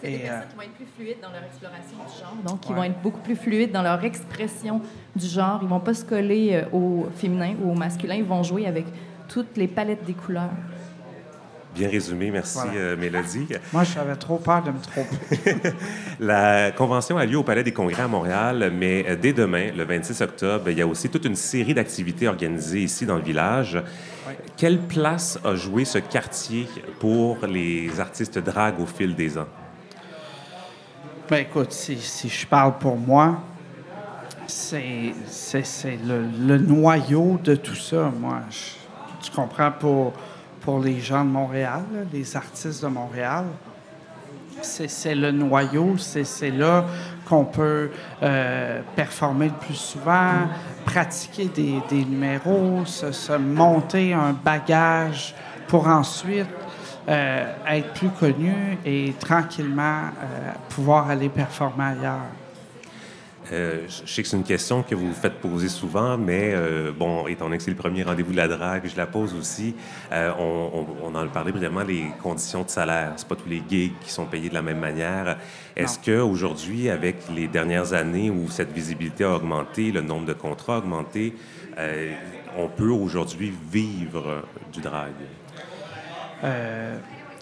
C'est 0.03 0.11
des 0.11 0.19
personnes 0.19 0.49
qui 0.51 0.57
vont 0.57 0.63
être 0.63 0.75
plus 0.75 0.87
fluides 0.97 1.21
dans 1.23 1.31
leur 1.31 1.45
exploration 1.45 1.97
du 1.97 2.21
genre, 2.21 2.37
donc 2.47 2.61
qui 2.61 2.73
vont 2.73 2.85
être 2.85 3.01
beaucoup 3.01 3.21
plus 3.21 3.37
fluides 3.37 3.73
dans 3.73 3.83
leur 3.83 4.05
expression 4.05 4.83
du 5.15 5.27
genre. 5.27 5.61
Ils 5.63 5.69
vont 5.69 5.81
pas 5.81 5.95
se 5.95 6.05
coller 6.05 6.51
euh, 6.55 6.77
au 6.77 7.09
féminin 7.17 7.55
ou 7.63 7.71
au 7.71 7.75
masculin, 7.75 8.15
ils 8.15 8.25
vont 8.25 8.43
jouer 8.43 8.67
avec 8.67 8.85
toutes 9.29 9.57
les 9.57 9.67
palettes 9.69 10.05
des 10.05 10.13
couleurs. 10.13 10.51
Bien 11.77 11.91
résumé, 11.91 12.31
merci 12.31 12.59
euh, 12.75 12.97
Mélodie. 12.97 13.49
Moi, 13.71 13.85
j'avais 13.85 14.17
trop 14.17 14.39
peur 14.39 14.63
de 14.63 14.71
me 14.71 14.81
tromper. 14.81 15.75
la 16.21 16.71
convention 16.71 17.19
a 17.19 17.27
lieu 17.27 17.37
au 17.37 17.43
Palais 17.43 17.63
des 17.63 17.73
Congrès 17.73 18.01
à 18.01 18.09
Montréal, 18.09 18.73
mais 18.75 19.05
euh, 19.07 19.15
dès 19.15 19.35
demain, 19.35 19.73
le 19.77 19.85
26 19.85 20.23
octobre, 20.23 20.71
il 20.71 20.79
y 20.79 20.81
a 20.81 20.87
aussi 20.87 21.11
toute 21.11 21.27
une 21.27 21.37
série 21.37 21.75
d'activités 21.75 22.29
organisées 22.29 22.81
ici 22.81 23.05
dans 23.05 23.17
le 23.17 23.23
village. 23.23 23.79
Quelle 24.57 24.79
place 24.79 25.39
a 25.45 25.55
joué 25.55 25.85
ce 25.85 25.99
quartier 25.99 26.67
pour 26.99 27.45
les 27.47 28.01
artistes 28.01 28.39
drag 28.39 28.81
au 28.81 28.87
fil 28.87 29.15
des 29.15 29.37
ans? 29.37 29.49
Ben 31.29 31.43
écoute, 31.43 31.73
si, 31.73 31.99
je 32.27 32.47
parle 32.47 32.79
pour 32.79 32.97
moi, 32.97 33.43
c'est 34.47 35.13
le, 36.07 36.25
le, 36.41 36.57
noyau 36.57 37.39
de 37.45 37.55
tout 37.55 37.75
ça, 37.75 38.11
moi. 38.19 38.41
tu 39.21 39.31
comprends, 39.31 39.73
pour 39.73 40.15
pour 40.67 40.81
les 40.81 40.99
gens 40.99 41.25
de 41.25 41.31
Montréal, 41.31 41.85
les 42.13 42.37
artistes 42.37 42.83
de 42.83 42.89
Montréal. 42.89 43.45
C'est 44.63 45.15
le 45.15 45.31
noyau, 45.31 45.97
c'est 45.97 46.51
là 46.51 46.85
qu'on 47.25 47.45
peut 47.45 47.91
euh, 48.21 48.81
performer 48.97 49.47
le 49.47 49.55
plus 49.65 49.77
souvent, 49.77 50.49
pratiquer 50.85 51.45
des, 51.45 52.05
numéros, 52.05 52.85
se, 52.85 53.37
monter 53.37 54.13
un 54.13 54.33
bagage 54.33 55.37
pour 55.69 55.87
ensuite 55.87 56.49
euh, 57.09 57.55
être 57.69 57.93
plus 57.93 58.09
connu 58.09 58.79
et 58.85 59.15
tranquillement 59.21 60.01
euh, 60.21 60.51
pouvoir 60.69 61.11
aller 61.11 61.29
performer 61.29 61.85
ailleurs. 61.85 62.46
Euh, 63.53 63.87
je 63.89 64.11
sais 64.11 64.23
que 64.23 64.29
c'est 64.29 64.37
une 64.37 64.45
question 64.45 64.83
que 64.83 64.95
vous 64.95 65.13
faites 65.13 65.35
poser 65.35 65.69
souvent, 65.69 66.19
mais 66.19 66.53
euh, 66.55 66.93
bon, 66.93 67.27
étant 67.29 67.45
donné 67.45 67.59
que 67.59 67.63
c'est 67.63 67.71
le 67.71 67.77
premier 67.77 68.03
rendez-vous 68.03 68.33
de 68.33 68.37
la 68.37 68.49
drague, 68.49 68.87
je 68.87 68.97
la 68.97 69.07
pose 69.07 69.35
aussi. 69.35 69.75
Euh, 70.13 70.33
on, 70.39 70.87
on, 71.05 71.15
en 71.15 71.27
parlait 71.29 71.53
brièvement, 71.53 71.83
les 71.83 72.07
conditions 72.23 72.63
de 72.65 72.71
salaire. 72.71 73.13
C'est 73.17 73.29
pas 73.29 73.37
tous 73.37 73.49
les 73.49 73.63
gigs 73.69 73.93
qui 74.01 74.11
sont 74.11 74.27
payés 74.27 74.49
de 74.49 74.55
la 74.55 74.63
même 74.63 74.81
manière. 74.81 75.39
Est-ce 75.77 75.99
que 75.99 76.21
aujourd'hui, 76.21 76.91
avec 76.91 77.17
les 77.35 77.47
dernières 77.47 77.93
années 77.93 78.31
où 78.31 78.51
cette 78.51 78.73
visibilité 78.73 79.25
a 79.25 79.37
augmenté, 79.37 79.93
le 79.93 80.01
nombre 80.01 80.27
de 80.27 80.33
contrats 80.33 80.77
a 80.77 80.79
augmenté, 80.79 81.35
on 82.57 82.69
peut 82.69 82.89
aujourd'hui 82.89 83.53
vivre 83.71 84.43
du 84.73 84.81
drag? 84.81 85.13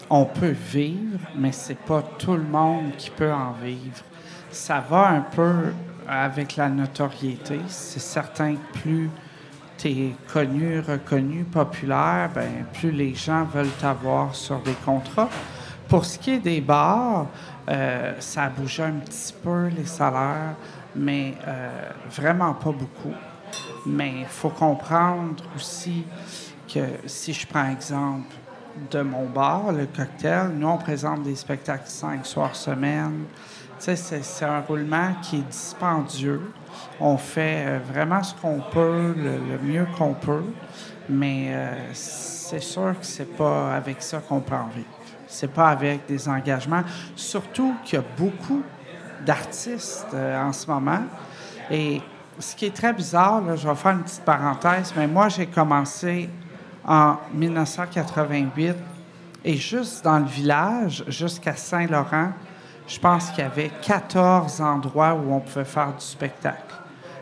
on 0.09 0.25
peut 0.25 0.55
vivre, 0.71 1.19
mais 1.35 1.51
c'est 1.51 1.79
pas 1.79 2.01
tout 2.01 2.35
le 2.35 2.43
monde 2.43 2.95
qui 2.97 3.09
peut 3.09 3.31
en 3.31 3.53
vivre. 3.53 4.03
Ça 4.51 4.83
va 4.87 5.09
un 5.09 5.21
peu 5.21 5.73
avec 6.07 6.55
la 6.55 6.69
notoriété. 6.69 7.59
C'est 7.67 7.99
certain 7.99 8.55
que 8.55 8.79
plus 8.79 9.09
tu 9.77 9.89
es 9.89 10.15
connu, 10.31 10.79
reconnu, 10.79 11.43
populaire, 11.43 12.29
ben, 12.33 12.65
plus 12.73 12.91
les 12.91 13.13
gens 13.13 13.43
veulent 13.45 13.75
t'avoir 13.79 14.33
sur 14.33 14.59
des 14.59 14.75
contrats. 14.85 15.29
Pour 15.87 16.05
ce 16.05 16.17
qui 16.17 16.31
est 16.31 16.39
des 16.39 16.61
bars, 16.61 17.27
euh, 17.69 18.13
ça 18.19 18.43
a 18.43 18.49
bougé 18.49 18.83
un 18.83 18.93
petit 18.93 19.33
peu 19.43 19.67
les 19.67 19.85
salaires, 19.85 20.55
mais 20.95 21.35
euh, 21.47 21.69
vraiment 22.09 22.53
pas 22.53 22.71
beaucoup. 22.71 23.13
Mais 23.85 24.21
il 24.21 24.25
faut 24.25 24.49
comprendre 24.49 25.43
aussi 25.55 26.05
que 26.71 26.79
si 27.05 27.33
je 27.33 27.45
prends 27.45 27.69
exemple 27.69 28.35
de 28.91 29.01
mon 29.01 29.27
bar, 29.27 29.71
le 29.71 29.85
cocktail, 29.85 30.49
nous 30.55 30.67
on 30.67 30.77
présente 30.77 31.23
des 31.23 31.35
spectacles 31.35 31.87
cinq 31.87 32.25
soirs 32.25 32.55
semaine 32.55 33.25
c'est 33.93 34.45
un 34.45 34.61
roulement 34.61 35.13
qui 35.21 35.37
est 35.37 35.49
dispendieux. 35.49 36.41
On 36.99 37.17
fait 37.17 37.65
euh, 37.67 37.79
vraiment 37.93 38.23
ce 38.23 38.33
qu'on 38.33 38.61
peut, 38.71 39.13
le, 39.15 39.59
mieux 39.61 39.85
qu'on 39.97 40.13
peut, 40.13 40.43
mais 41.07 41.49
euh, 41.49 41.73
c'est 41.93 42.61
sûr 42.61 42.95
que 42.99 43.05
c'est 43.05 43.37
pas 43.37 43.75
avec 43.75 44.01
ça 44.01 44.19
qu'on 44.19 44.39
peut 44.39 44.55
en 44.55 44.67
vivre. 44.67 44.87
C'est 45.27 45.51
pas 45.51 45.69
avec 45.69 46.07
des 46.07 46.27
engagements. 46.27 46.83
Surtout 47.15 47.75
qu'il 47.83 47.99
y 47.99 48.01
a 48.01 48.05
beaucoup 48.17 48.63
d'artistes 49.23 50.07
euh, 50.13 50.41
en 50.41 50.51
ce 50.51 50.65
moment. 50.67 51.03
Et 51.69 52.01
ce 52.39 52.55
qui 52.55 52.65
est 52.65 52.75
très 52.75 52.93
bizarre, 52.93 53.55
je 53.55 53.67
vais 53.67 53.75
faire 53.75 53.91
une 53.91 54.03
petite 54.03 54.25
parenthèse, 54.25 54.93
mais 54.97 55.07
moi, 55.07 55.29
j'ai 55.29 55.45
commencé 55.45 56.29
en 56.87 57.17
1988 57.33 58.75
et 59.43 59.57
juste 59.57 60.03
dans 60.03 60.19
le 60.19 60.25
village, 60.25 61.03
jusqu'à 61.07 61.55
Saint-Laurent, 61.55 62.31
je 62.87 62.99
pense 62.99 63.29
qu'il 63.31 63.43
y 63.43 63.47
avait 63.47 63.71
14 63.81 64.61
endroits 64.61 65.13
où 65.13 65.33
on 65.33 65.39
pouvait 65.39 65.65
faire 65.65 65.93
du 65.93 66.05
spectacle. 66.05 66.75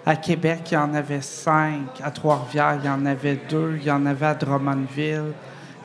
À 0.06 0.18
Québec, 0.18 0.60
il 0.72 0.74
y 0.74 0.78
en 0.78 0.94
avait 0.94 1.22
cinq. 1.22 2.02
À 2.04 2.12
Trois-Rivières, 2.12 2.78
il 2.80 2.86
y 2.86 2.90
en 2.90 3.06
avait 3.06 3.40
deux. 3.50 3.78
Il 3.80 3.86
y 3.86 3.92
en 3.92 4.06
avait 4.06 4.26
à 4.26 4.36
Drummondville. 4.36 5.32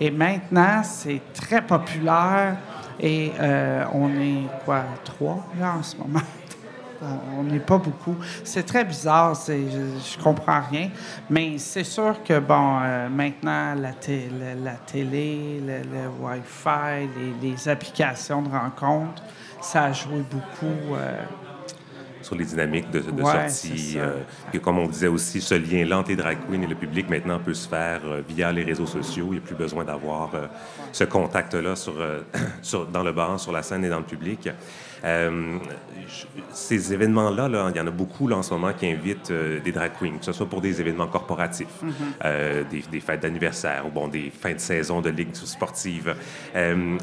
Et 0.00 0.10
maintenant, 0.10 0.82
c'est 0.82 1.22
très 1.32 1.62
populaire. 1.62 2.56
Et 2.98 3.30
euh, 3.38 3.84
on 3.92 4.08
est, 4.20 4.42
quoi, 4.64 4.82
trois, 5.04 5.46
là, 5.58 5.74
en 5.78 5.82
ce 5.84 5.96
moment? 5.96 6.18
on 7.38 7.44
n'est 7.44 7.60
pas 7.60 7.78
beaucoup. 7.78 8.16
C'est 8.42 8.64
très 8.64 8.84
bizarre, 8.84 9.34
je, 9.46 9.52
je 9.54 10.22
comprends 10.22 10.62
rien. 10.68 10.90
Mais 11.30 11.58
c'est 11.58 11.84
sûr 11.84 12.16
que, 12.24 12.40
bon, 12.40 12.80
euh, 12.82 13.08
maintenant, 13.08 13.74
la, 13.74 13.90
la, 14.64 14.72
télé, 14.72 15.62
le, 15.64 16.08
Wi-Fi, 16.20 17.08
les, 17.16 17.50
les 17.50 17.68
applications 17.68 18.42
de 18.42 18.48
rencontres, 18.48 19.22
ça 19.60 19.84
a 19.84 19.92
joué 19.92 20.22
beaucoup. 20.22 20.94
Euh, 20.94 21.24
sur 22.28 22.36
les 22.36 22.44
dynamiques 22.44 22.90
de, 22.90 23.02
sortie. 23.22 23.94
Euh, 23.96 24.20
et 24.52 24.58
comme 24.58 24.78
on 24.78 24.86
disait 24.86 25.08
aussi, 25.08 25.40
ce 25.40 25.54
lien 25.54 25.90
entre 25.98 26.10
les 26.10 26.16
drag 26.16 26.38
queens 26.48 26.62
et 26.62 26.66
le 26.66 26.74
public 26.74 27.08
maintenant 27.08 27.38
peut 27.38 27.54
se 27.54 27.68
faire 27.68 28.00
euh, 28.04 28.22
via 28.28 28.52
les 28.52 28.64
réseaux 28.64 28.86
sociaux. 28.86 29.28
Il 29.30 29.32
n'y 29.32 29.38
a 29.38 29.40
plus 29.40 29.54
besoin 29.54 29.84
d'avoir 29.84 30.30
ce 30.92 31.04
contact-là 31.04 31.74
sur, 31.74 31.94
sur, 32.62 32.86
dans 32.86 33.02
le 33.02 33.12
bar, 33.12 33.40
sur 33.40 33.52
la 33.52 33.62
scène 33.62 33.84
et 33.84 33.88
dans 33.88 33.98
le 33.98 34.04
public. 34.04 34.48
Euh, 35.04 35.58
ces 36.52 36.92
événements-là, 36.92 37.48
là, 37.48 37.70
il 37.72 37.76
y 37.76 37.80
en 37.80 37.86
a 37.86 37.90
beaucoup 37.90 38.26
là, 38.28 38.36
en 38.36 38.42
ce 38.42 38.52
moment 38.54 38.72
qui 38.72 38.86
invitent 38.90 39.30
euh, 39.30 39.60
des 39.60 39.72
drag 39.72 39.92
queens, 39.98 40.18
que 40.18 40.24
ce 40.24 40.32
soit 40.32 40.46
pour 40.48 40.60
des 40.60 40.80
événements 40.80 41.06
corporatifs, 41.06 41.82
Mhm. 41.82 41.92
euh, 42.24 42.64
des, 42.70 42.82
des 42.90 43.00
fêtes 43.00 43.20
d'anniversaire 43.20 43.86
ou 43.86 43.90
bon, 43.90 44.08
des 44.08 44.30
fins 44.30 44.54
de 44.54 44.58
saison 44.58 45.00
de 45.00 45.10
ligues 45.10 45.34
sportives. 45.34 46.14
Euh, 46.56 46.96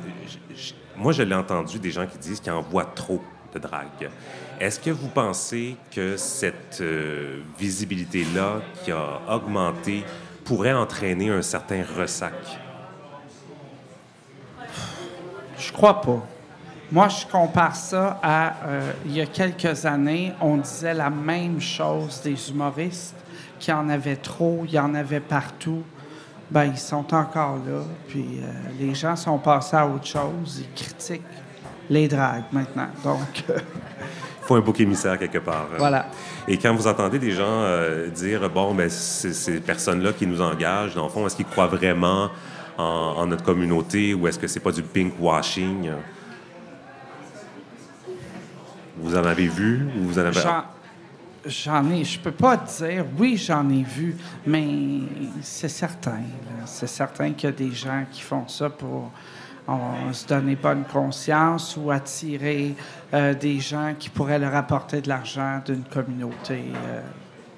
moi, 0.97 1.11
je 1.11 1.23
l'ai 1.23 1.35
entendu 1.35 1.79
des 1.79 1.91
gens 1.91 2.07
qui 2.07 2.17
disent 2.17 2.39
qu'ils 2.39 2.51
en 2.51 2.61
voient 2.61 2.91
trop 2.95 3.21
de 3.53 3.59
drague. 3.59 4.09
Est-ce 4.59 4.79
que 4.79 4.89
vous 4.89 5.09
pensez 5.09 5.75
que 5.91 6.15
cette 6.15 6.79
euh, 6.79 7.41
visibilité-là 7.59 8.61
qui 8.83 8.91
a 8.91 9.19
augmenté 9.29 10.05
pourrait 10.45 10.73
entraîner 10.73 11.29
un 11.29 11.41
certain 11.41 11.83
ressac? 11.97 12.33
Je 15.57 15.71
crois 15.73 15.99
pas. 16.01 16.25
Moi, 16.89 17.09
je 17.09 17.25
compare 17.25 17.75
ça 17.75 18.19
à 18.23 18.53
euh, 18.65 18.91
il 19.05 19.13
y 19.13 19.21
a 19.21 19.25
quelques 19.25 19.85
années, 19.85 20.31
on 20.39 20.57
disait 20.57 20.93
la 20.93 21.09
même 21.09 21.59
chose 21.59 22.21
des 22.23 22.49
humoristes, 22.49 23.15
qu'il 23.59 23.73
y 23.73 23.77
en 23.77 23.89
avait 23.89 24.15
trop, 24.15 24.61
il 24.65 24.71
y 24.71 24.79
en 24.79 24.95
avait 24.95 25.19
partout. 25.19 25.83
Ben, 26.49 26.65
ils 26.65 26.77
sont 26.77 27.13
encore 27.13 27.57
là. 27.67 27.81
Puis 28.07 28.39
euh, 28.39 28.51
les 28.79 28.93
gens 28.95 29.15
sont 29.15 29.39
passés 29.39 29.75
à 29.75 29.87
autre 29.87 30.05
chose. 30.05 30.61
Ils 30.61 30.83
critiquent 30.83 31.23
les 31.89 32.07
dragues 32.07 32.45
maintenant. 32.51 32.87
Donc, 33.03 33.43
faut 34.45 34.55
un 34.55 34.61
bouc 34.61 34.79
émissaire 34.79 35.17
quelque 35.17 35.39
part. 35.39 35.67
voilà. 35.77 36.07
Et 36.47 36.57
quand 36.57 36.73
vous 36.75 36.87
entendez 36.87 37.19
des 37.19 37.31
gens 37.31 37.43
euh, 37.63 38.07
dire, 38.09 38.49
bon, 38.49 38.73
ben, 38.73 38.89
c'est 38.89 39.33
ces 39.33 39.59
personnes-là 39.59 40.13
qui 40.13 40.27
nous 40.27 40.41
engagent, 40.41 40.95
dans 40.95 41.05
le 41.05 41.09
fond, 41.09 41.25
est-ce 41.25 41.35
qu'ils 41.35 41.45
croient 41.45 41.67
vraiment 41.67 42.29
en, 42.77 42.83
en 42.83 43.25
notre 43.25 43.43
communauté 43.43 44.13
ou 44.13 44.27
est-ce 44.27 44.37
que 44.37 44.47
c'est 44.47 44.59
pas 44.59 44.71
du 44.71 44.83
pink 44.83 45.13
washing? 45.19 45.91
Vous 48.97 49.15
en 49.15 49.23
avez 49.23 49.47
vu 49.47 49.87
ou 49.97 50.07
vous 50.07 50.19
en 50.19 50.25
avez... 50.25 50.39
J'en, 51.47 51.91
ai, 51.91 52.03
je 52.03 52.19
peux 52.19 52.31
pas 52.31 52.57
dire, 52.57 53.05
oui, 53.19 53.37
j'en 53.37 53.69
ai 53.69 53.83
vu, 53.83 54.15
mais 54.47 54.65
c'est 55.43 55.69
certain. 55.69 56.21
C'est 56.65 56.87
certain 56.87 57.33
qu'il 57.33 57.49
y 57.49 57.53
a 57.53 57.55
des 57.55 57.71
gens 57.71 58.03
qui 58.11 58.21
font 58.21 58.47
ça 58.47 58.69
pour 58.69 59.11
on, 59.67 60.13
se 60.13 60.27
donner 60.27 60.55
bonne 60.55 60.83
conscience 60.83 61.77
ou 61.77 61.91
attirer 61.91 62.75
euh, 63.13 63.33
des 63.33 63.59
gens 63.59 63.93
qui 63.97 64.09
pourraient 64.09 64.39
leur 64.39 64.55
apporter 64.55 65.01
de 65.01 65.09
l'argent 65.09 65.61
d'une 65.65 65.83
communauté. 65.83 66.63
euh, 66.87 67.01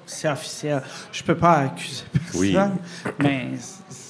c'est 0.06 0.28
officiel. 0.28 0.82
Je 1.12 1.22
peux 1.22 1.36
pas 1.36 1.58
accuser 1.58 2.04
personne, 2.12 2.40
Oui. 2.40 2.56
mais 3.22 3.48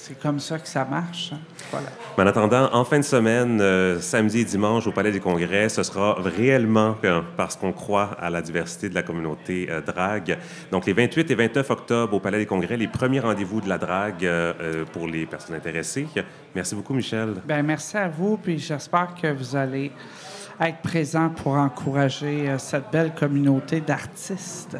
c'est 0.09 0.19
comme 0.19 0.39
ça 0.39 0.57
que 0.57 0.67
ça 0.67 0.85
marche. 0.85 1.33
hein. 1.33 1.39
Voilà. 1.69 1.89
Mais 2.17 2.23
en 2.23 2.27
attendant, 2.27 2.69
en 2.73 2.83
fin 2.83 2.97
de 2.97 3.03
semaine, 3.03 3.61
euh, 3.61 3.99
samedi 3.99 4.39
et 4.39 4.43
dimanche 4.43 4.87
au 4.87 4.91
Palais 4.91 5.11
des 5.11 5.19
Congrès, 5.19 5.69
ce 5.69 5.83
sera 5.83 6.15
réellement 6.19 6.95
euh, 7.03 7.21
parce 7.37 7.55
qu'on 7.55 7.71
croit 7.71 8.17
à 8.19 8.31
la 8.31 8.41
diversité 8.41 8.89
de 8.89 8.95
la 8.95 9.03
communauté 9.03 9.67
euh, 9.69 9.81
drague. 9.81 10.39
Donc, 10.71 10.87
les 10.87 10.93
28 10.93 11.29
et 11.29 11.35
29 11.35 11.69
octobre 11.69 12.15
au 12.15 12.19
Palais 12.19 12.39
des 12.39 12.47
Congrès, 12.47 12.75
les 12.75 12.87
premiers 12.87 13.19
rendez-vous 13.19 13.61
de 13.61 13.69
la 13.69 13.77
drague 13.77 14.25
euh, 14.25 14.53
euh, 14.59 14.85
pour 14.91 15.05
les 15.05 15.27
personnes 15.27 15.55
intéressées. 15.55 16.07
Merci 16.55 16.73
beaucoup, 16.73 16.95
Michel. 16.95 17.35
Ben 17.45 17.61
merci 17.61 17.95
à 17.95 18.07
vous, 18.07 18.37
puis 18.37 18.57
j'espère 18.57 19.13
que 19.13 19.31
vous 19.31 19.55
allez 19.55 19.91
être 20.59 20.79
présents 20.81 21.29
pour 21.29 21.53
encourager 21.53 22.55
cette 22.57 22.91
belle 22.91 23.13
communauté 23.13 23.79
d'artistes. 23.79 24.75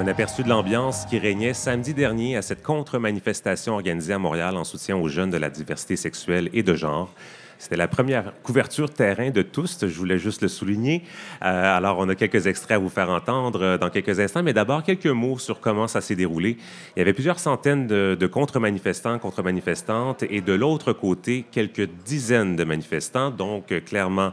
Un 0.00 0.06
aperçu 0.06 0.42
de 0.42 0.48
l'ambiance 0.48 1.04
qui 1.04 1.18
régnait 1.18 1.52
samedi 1.52 1.92
dernier 1.92 2.34
à 2.34 2.40
cette 2.40 2.62
contre-manifestation 2.62 3.74
organisée 3.74 4.14
à 4.14 4.18
Montréal 4.18 4.56
en 4.56 4.64
soutien 4.64 4.96
aux 4.96 5.08
jeunes 5.08 5.28
de 5.28 5.36
la 5.36 5.50
diversité 5.50 5.94
sexuelle 5.94 6.48
et 6.54 6.62
de 6.62 6.74
genre. 6.74 7.12
C'était 7.58 7.76
la 7.76 7.86
première 7.86 8.32
couverture 8.42 8.88
terrain 8.88 9.28
de 9.28 9.42
tous, 9.42 9.86
je 9.86 9.98
voulais 9.98 10.16
juste 10.16 10.40
le 10.40 10.48
souligner. 10.48 11.02
Euh, 11.42 11.76
alors, 11.76 11.98
on 11.98 12.08
a 12.08 12.14
quelques 12.14 12.46
extraits 12.46 12.76
à 12.76 12.78
vous 12.78 12.88
faire 12.88 13.10
entendre 13.10 13.62
euh, 13.62 13.76
dans 13.76 13.90
quelques 13.90 14.18
instants, 14.20 14.42
mais 14.42 14.54
d'abord 14.54 14.82
quelques 14.82 15.04
mots 15.04 15.38
sur 15.38 15.60
comment 15.60 15.86
ça 15.86 16.00
s'est 16.00 16.16
déroulé. 16.16 16.56
Il 16.96 17.00
y 17.00 17.02
avait 17.02 17.12
plusieurs 17.12 17.38
centaines 17.38 17.86
de, 17.86 18.26
contre-manifestants, 18.26 19.18
contre-manifestantes, 19.18 20.22
et 20.30 20.40
de 20.40 20.54
l'autre 20.54 20.94
côté, 20.94 21.44
quelques 21.52 21.90
dizaines 22.06 22.56
de 22.56 22.64
manifestants. 22.64 23.30
Donc, 23.30 23.70
euh, 23.70 23.80
clairement, 23.80 24.32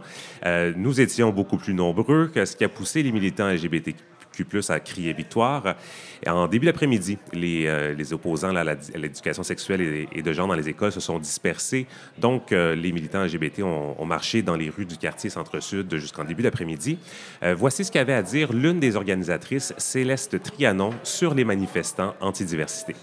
nous 0.78 1.02
étions 1.02 1.32
beaucoup 1.32 1.58
plus 1.58 1.74
nombreux, 1.74 2.32
que 2.34 2.46
ce 2.46 2.56
qui 2.56 2.64
a 2.64 2.70
poussé 2.70 3.04
les 3.04 3.12
militants 3.12 3.50
LGBTQ 3.50 3.98
plus 4.46 4.70
à 4.70 4.80
crier 4.80 5.14
victoire. 5.14 5.76
Et 6.26 6.30
en 6.30 6.48
début 6.48 6.66
d'après-midi, 6.66 7.18
les, 7.34 7.68
euh, 7.68 7.94
les 7.94 8.14
opposants 8.14 8.56
à 8.56 8.64
l'éducation 8.64 9.44
sexuelle 9.44 10.08
et, 10.12 10.22
de 10.22 10.34
genre 10.34 10.48
dans 10.48 10.56
les 10.56 10.70
écoles 10.70 10.92
se 10.92 11.00
sont 11.00 11.20
dispersés. 11.20 11.88
Donc, 12.18 12.52
euh, 12.52 12.76
les 12.76 12.92
militants 12.92 13.24
LGBT 13.24 13.64
ont, 13.64 14.06
marché 14.06 14.42
dans 14.42 14.56
les 14.56 14.70
rues 14.70 14.86
du 14.86 14.98
quartier 14.98 15.30
Centre-Sud 15.30 15.94
jusqu'en 15.98 16.24
début 16.24 16.42
d'après-midi. 16.42 16.98
Euh, 17.44 17.56
voici 17.58 17.84
ce 17.84 17.92
qu'avait 17.92 18.14
à 18.14 18.24
dire 18.24 18.54
l'une 18.54 18.80
des 18.80 18.96
organisatrices, 18.96 19.74
Céleste 19.78 20.42
Trianon, 20.42 20.92
sur 21.04 21.34
les 21.34 21.44
manifestants 21.44 22.16
antidiversité. 22.22 22.96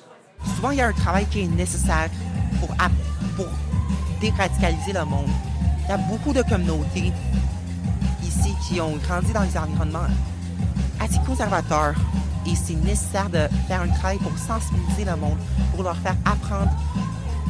souvent 0.56 0.70
il 0.70 0.78
y 0.78 0.80
a 0.80 0.86
un 0.86 0.92
travail 0.92 1.26
qui 1.30 1.42
est 1.42 1.46
nécessaire 1.46 2.08
pour, 2.58 2.74
déradicaliser 4.20 4.92
le 4.94 5.04
monde. 5.04 5.28
Il 5.84 5.90
y 5.90 5.92
a 5.92 5.98
beaucoup 5.98 6.32
de 6.32 6.42
communautés 6.42 7.12
ici 8.22 8.54
qui 8.66 8.80
ont 8.80 8.96
grandi 8.96 9.32
dans 9.34 9.44
des 9.44 9.58
environnements 9.58 10.08
assez 11.04 11.18
conservateurs 11.26 11.94
et 12.46 12.54
c'est 12.54 12.74
nécessaire 12.74 13.28
de 13.30 13.48
faire 13.68 13.82
un 13.82 13.88
travail 13.88 14.18
pour 14.18 14.36
sensibiliser 14.38 15.04
le 15.04 15.16
monde, 15.16 15.38
pour 15.74 15.82
leur 15.82 15.96
faire 15.98 16.16
apprendre 16.24 16.70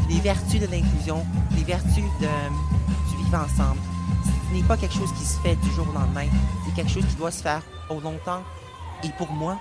les 0.09 0.21
vertus 0.21 0.61
de 0.61 0.67
l'inclusion, 0.67 1.25
les 1.57 1.65
vertus 1.65 2.05
de- 2.21 3.11
du 3.11 3.17
vivre 3.25 3.39
ensemble. 3.39 3.81
Ce 4.49 4.55
n'est 4.55 4.63
pas 4.63 4.77
quelque 4.77 4.95
chose 4.95 5.13
qui 5.19 5.25
se 5.25 5.39
fait 5.41 5.57
du 5.57 5.71
jour 5.73 5.87
au 5.89 5.93
lendemain, 5.93 6.27
c'est 6.65 6.75
quelque 6.75 6.91
chose 6.91 7.07
qui 7.07 7.17
doit 7.17 7.31
se 7.31 7.43
faire 7.43 7.63
au 7.91 7.99
longtemps. 8.01 8.43
Et 9.03 9.09
pour 9.19 9.31
moi, 9.33 9.59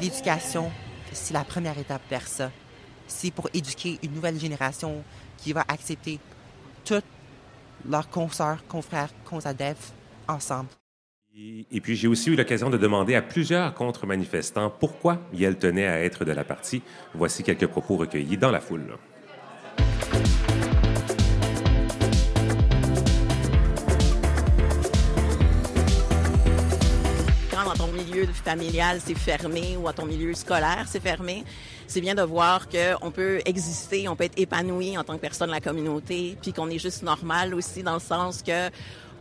l'éducation, 0.00 0.70
c'est 1.12 1.34
la 1.34 1.44
première 1.44 1.78
étape 1.78 2.02
vers 2.10 2.26
ça. 2.26 2.50
C'est 3.06 3.30
pour 3.30 3.48
éduquer 3.54 3.98
une 4.02 4.12
nouvelle 4.12 4.38
génération 4.40 5.02
qui 5.38 5.52
va 5.52 5.64
accepter 5.68 6.18
toutes 6.84 7.04
leurs 7.88 8.08
consoeurs, 8.08 8.66
confrères, 8.68 9.10
consadefs 9.24 9.92
ensemble. 10.28 10.68
Et, 11.38 11.82
puis, 11.82 11.96
j'ai 11.96 12.08
aussi 12.08 12.30
eu 12.30 12.34
l'occasion 12.34 12.70
de 12.70 12.78
demander 12.78 13.14
à 13.14 13.20
plusieurs 13.20 13.74
contre-manifestants 13.74 14.70
pourquoi 14.70 15.20
ils 15.34 15.56
tenaient 15.56 15.86
à 15.86 16.02
être 16.02 16.24
de 16.24 16.32
la 16.32 16.44
partie. 16.44 16.80
Voici 17.12 17.42
quelques 17.42 17.66
propos 17.66 17.96
recueillis 17.96 18.38
dans 18.38 18.50
la 18.50 18.60
foule. 18.60 18.96
milieu 28.16 28.26
familial 28.32 28.98
c'est 29.04 29.16
fermé 29.16 29.76
ou 29.76 29.88
à 29.88 29.92
ton 29.92 30.06
milieu 30.06 30.34
scolaire 30.34 30.84
c'est 30.86 31.00
fermé, 31.00 31.44
c'est 31.86 32.00
bien 32.00 32.14
de 32.14 32.22
voir 32.22 32.66
qu'on 32.68 33.10
peut 33.10 33.40
exister, 33.44 34.08
on 34.08 34.16
peut 34.16 34.24
être 34.24 34.38
épanoui 34.38 34.96
en 34.98 35.04
tant 35.04 35.14
que 35.14 35.20
personne 35.20 35.48
de 35.48 35.54
la 35.54 35.60
communauté, 35.60 36.36
puis 36.40 36.52
qu'on 36.52 36.68
est 36.68 36.78
juste 36.78 37.02
normal 37.02 37.54
aussi 37.54 37.82
dans 37.82 37.94
le 37.94 38.00
sens 38.00 38.42
que 38.42 38.70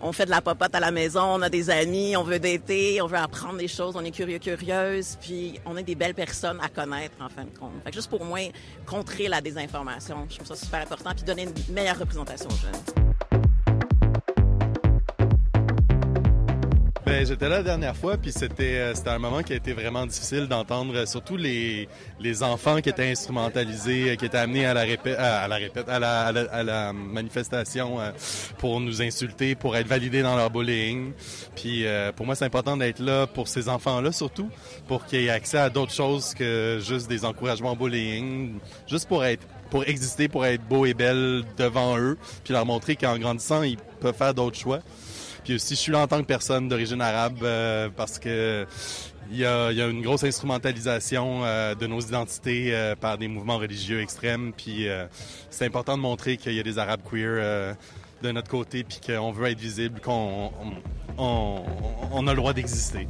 on 0.01 0.12
fait 0.12 0.25
de 0.25 0.29
la 0.29 0.41
popote 0.41 0.73
à 0.75 0.79
la 0.79 0.91
maison, 0.91 1.23
on 1.23 1.41
a 1.41 1.49
des 1.49 1.69
amis, 1.69 2.15
on 2.17 2.23
veut 2.23 2.39
dater, 2.39 3.01
on 3.01 3.08
veut 3.08 3.17
apprendre 3.17 3.58
des 3.58 3.67
choses, 3.67 3.95
on 3.95 4.03
est 4.03 4.12
curieux, 4.12 4.39
curieuse, 4.39 5.17
puis 5.21 5.60
on 5.65 5.77
est 5.77 5.84
des 5.84 5.95
belles 5.95 6.13
personnes 6.13 6.60
à 6.62 6.69
connaître 6.69 7.15
en 7.19 7.29
fin 7.29 7.43
de 7.43 7.58
compte. 7.58 7.71
Fait 7.84 7.91
que 7.91 7.95
juste 7.95 8.10
pour 8.10 8.23
moi, 8.25 8.39
contrer 8.86 9.27
la 9.27 9.41
désinformation, 9.41 10.27
je 10.29 10.36
trouve 10.36 10.47
ça 10.47 10.55
super 10.55 10.81
important, 10.81 11.12
puis 11.15 11.23
donner 11.23 11.43
une 11.43 11.73
meilleure 11.73 11.99
représentation 11.99 12.49
aux 12.49 12.55
jeunes. 12.55 13.04
Ben, 17.15 17.25
j'étais 17.25 17.47
là 17.47 17.60
la 17.60 17.63
dernière 17.63 17.95
fois, 17.95 18.17
puis 18.17 18.34
c'était 18.34 18.75
euh, 18.75 18.93
c'était 18.93 19.12
un 19.12 19.19
moment 19.19 19.41
qui 19.41 19.54
a 19.54 19.56
été 19.56 19.71
vraiment 19.71 20.06
difficile 20.06 20.49
d'entendre, 20.49 20.93
euh, 20.97 21.06
surtout 21.06 21.38
les 21.38 21.88
les 22.19 22.43
enfants 22.43 22.82
qui 22.82 22.89
étaient 22.89 23.10
instrumentalisés, 23.10 24.10
euh, 24.10 24.15
qui 24.17 24.25
étaient 24.25 24.38
amenés 24.38 24.65
à 24.65 24.73
la 24.73 24.82
répète, 24.82 25.17
à 25.17 25.47
la 25.47 25.56
répète, 25.56 25.88
à 25.88 25.97
la, 25.97 26.25
à 26.25 26.63
la, 26.63 26.91
manifestation 26.91 27.99
pour 28.58 28.82
nous 28.82 29.01
insulter, 29.01 29.56
pour 29.56 29.78
être 29.78 29.88
validés 29.88 30.23
dans 30.23 30.36
leur 30.36 30.49
bullying. 30.49 31.13
Puis 31.56 31.86
pour 32.17 32.25
moi, 32.25 32.36
c'est 32.36 32.43
important 32.43 32.75
d'être 32.75 32.99
là 32.99 33.28
pour 33.28 33.47
ces 33.47 33.69
enfants-là 33.69 34.12
surtout, 34.12 34.49
pour 34.86 35.06
qu'ils 35.06 35.28
aient 35.28 35.30
accès 35.30 35.58
à 35.58 35.69
d'autres 35.69 35.93
choses 35.93 36.34
que 36.34 36.80
juste 36.86 37.08
des 37.08 37.23
encouragements 37.23 37.71
au 37.71 37.75
bullying, 37.78 38.56
juste 38.88 39.08
pour 39.08 39.23
être 39.23 39.47
pour 39.69 39.88
exister, 39.88 40.28
pour 40.28 40.45
être 40.45 40.63
beau 40.67 40.86
et 40.86 40.93
belle 40.93 41.43
devant 41.58 41.97
eux, 41.97 42.17
puis 42.43 42.54
leur 42.54 42.65
montrer 42.65 42.97
qu'en 42.97 43.17
grandissant, 43.17 43.63
ils 43.63 43.78
peuvent 44.01 44.15
faire 44.15 44.34
d'autres 44.34 44.58
choix. 44.58 44.82
Puis 45.45 45.53
aussi, 45.55 45.75
je 45.75 45.79
suis 45.79 45.91
là 45.91 45.99
en 45.99 46.08
tant 46.08 46.19
que 46.21 46.25
personne 46.25 46.67
d'origine 46.67 46.99
arabe 47.01 47.38
euh, 47.43 47.88
parce 47.95 48.17
que 48.17 48.65
il 49.31 49.38
y, 49.38 49.45
a, 49.45 49.69
une 49.71 50.01
grosse 50.01 50.23
instrumentalisation 50.23 51.45
euh, 51.45 51.73
de 51.75 51.86
nos 51.88 51.99
identités 51.99 52.75
euh, 52.75 52.95
par 52.95 53.17
des 53.19 53.27
mouvements 53.27 53.58
religieux 53.60 54.01
extrêmes. 54.01 54.53
Puis 54.58 54.88
c'est 55.51 55.65
important 55.65 55.97
de 55.97 56.01
montrer 56.01 56.38
qu'il 56.38 56.53
y 56.53 56.60
a 56.60 56.63
des 56.63 56.79
Arabes 56.79 57.01
queer 57.10 57.75
de 58.23 58.31
notre 58.31 58.49
côté, 58.49 58.84
puis 58.84 58.99
qu'on 59.05 59.31
veut 59.31 59.47
être 59.51 59.60
visible, 59.60 59.99
qu'on 59.99 60.51
on, 61.17 61.23
on- 61.23 61.63
on 62.12 62.27
a 62.27 62.31
le 62.31 62.38
droit 62.38 62.53
d'exister. 62.53 63.08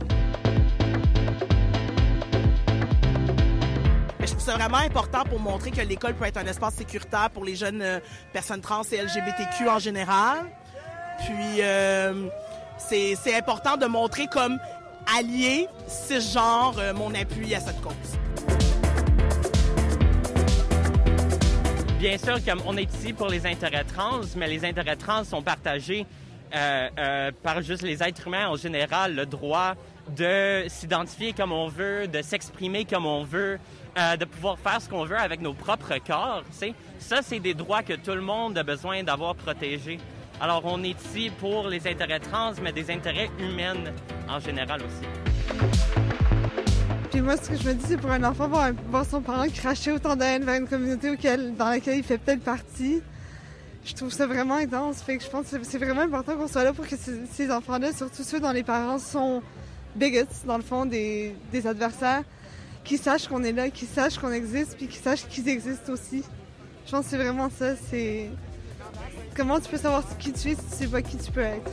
Je 4.20 4.26
trouve 4.26 4.40
ça 4.42 4.56
vraiment 4.58 4.78
important 4.78 5.24
pour 5.24 5.40
montrer 5.40 5.72
que 5.72 5.82
l'école 5.82 6.16
peut 6.16 6.26
être 6.26 6.38
un 6.38 6.46
espace 6.48 6.76
sécuritaire 6.76 7.30
pour 7.30 7.46
les 7.46 7.56
jeunes 7.56 8.02
personnes 8.34 8.62
trans 8.62 8.82
et 8.92 8.98
LGBTQ 8.98 9.70
en 9.70 9.80
général. 9.80 10.46
Puis 11.20 11.62
euh, 11.62 12.28
c'est 12.78 13.36
important 13.36 13.78
de 13.78 13.86
montrer 13.86 14.28
comme 14.28 14.60
allié, 15.18 15.68
cisgenre, 15.88 16.76
euh, 16.80 16.94
mon 16.94 17.14
appui 17.14 17.54
à 17.56 17.60
cette 17.60 17.82
cause. 17.82 17.94
Bien 22.00 22.18
sûr, 22.18 22.44
comme 22.46 22.62
on 22.68 22.78
est 22.78 22.94
ici 22.94 23.14
pour 23.14 23.28
les 23.28 23.46
intérêts 23.48 23.84
trans, 23.84 24.22
mais 24.36 24.48
les 24.48 24.66
intérêts 24.66 24.96
trans 24.96 25.24
sont 25.24 25.42
partagés 25.42 26.06
euh, 26.54 26.90
euh, 27.00 27.32
par 27.44 27.62
juste 27.62 27.82
les 27.82 28.04
êtres 28.04 28.28
humains 28.28 28.48
en 28.48 28.56
général, 28.56 29.16
le 29.16 29.26
droit 29.26 29.74
de 30.16 30.66
s'identifier 30.68 31.34
comme 31.34 31.52
on 31.52 31.68
veut, 31.68 32.08
de 32.08 32.22
s'exprimer 32.22 32.86
comme 32.86 33.06
on 33.06 33.24
veut, 33.24 33.60
euh, 33.98 34.16
de 34.16 34.26
pouvoir 34.26 34.60
faire 34.60 34.80
ce 34.82 34.88
qu'on 34.88 35.06
veut 35.06 35.18
avec 35.18 35.42
nos 35.42 35.54
propres 35.54 35.98
corps. 36.06 36.44
tu 36.52 36.58
sais. 36.58 36.74
Ça, 37.00 37.22
c'est 37.22 37.40
des 37.40 37.54
droits 37.54 37.82
que 37.82 37.94
tout 37.94 38.12
le 38.12 38.22
monde 38.22 38.58
a 38.58 38.64
besoin 38.64 39.04
d'avoir 39.04 39.36
protégés. 39.36 40.00
Alors, 40.42 40.62
on 40.66 40.84
est 40.84 40.96
ici 41.02 41.32
pour 41.40 41.68
les 41.70 41.88
intérêts 41.88 42.20
trans, 42.20 42.52
mais 42.62 42.74
des 42.74 42.92
intérêts 42.92 43.30
humains 43.40 43.92
en 44.28 44.40
général 44.40 44.82
aussi. 44.82 45.08
Puis 47.10 47.22
moi, 47.22 47.38
ce 47.38 47.50
que 47.50 47.56
je 47.56 47.70
me 47.70 47.74
dis, 47.74 47.86
c'est 47.88 47.98
pour 47.98 48.12
un 48.12 48.24
enfant, 48.24 48.50
voir, 48.50 48.72
voir 48.90 49.06
son 49.06 49.22
parent 49.22 49.48
cracher 49.48 49.94
autant 49.94 50.18
de 50.18 50.24
haine 50.24 50.44
vers 50.44 50.60
une 50.60 50.68
communauté 50.68 51.16
dans 51.58 51.70
laquelle 51.70 51.98
il 51.98 52.04
fait 52.04 52.18
peut-être 52.18 52.44
partie, 52.44 53.02
je 53.86 53.94
trouve 53.94 54.12
ça 54.12 54.28
vraiment 54.28 54.56
intense. 54.56 55.02
Fait 55.02 55.18
que 55.18 55.24
je 55.24 55.30
pense 55.30 55.50
que 55.50 55.64
c'est 55.64 55.78
vraiment 55.78 56.02
important 56.02 56.36
qu'on 56.36 56.50
soit 56.50 56.66
là 56.66 56.74
pour 56.74 56.86
que 56.86 56.98
ces, 56.98 57.26
ces 57.32 57.50
enfants-là, 57.50 57.94
surtout 57.94 58.24
ceux 58.24 58.42
dont 58.42 58.52
les 58.52 58.64
parents 58.64 59.00
sont 59.00 59.42
bigots, 59.96 60.28
dans 60.46 60.58
le 60.58 60.64
fond, 60.64 60.86
des, 60.86 61.34
des 61.54 61.66
adversaires, 61.66 62.24
qu'ils 62.84 63.00
sachent 63.00 63.30
qu'on 63.30 63.44
est 63.44 63.54
là, 63.54 63.70
qu'ils 63.70 63.88
sachent 63.88 64.18
qu'on 64.18 64.34
existe, 64.34 64.76
puis 64.76 64.88
qu'ils 64.88 65.02
sachent 65.02 65.28
qu'ils 65.30 65.48
existent 65.48 65.94
aussi. 65.94 66.24
Je 66.86 66.92
pense 66.92 67.06
que 67.06 67.12
c'est 67.12 67.18
vraiment 67.18 67.50
ça, 67.50 67.76
c'est... 67.90 68.30
Comment 69.36 69.60
tu 69.60 69.70
peux 69.70 69.78
savoir 69.78 70.04
qui 70.18 70.32
tu 70.32 70.52
es 70.52 70.56
si 70.56 70.62
tu 70.66 70.76
sais 70.76 70.88
pas 70.88 71.02
qui 71.02 71.18
tu 71.18 71.32
peux 71.32 71.42
être? 71.42 71.72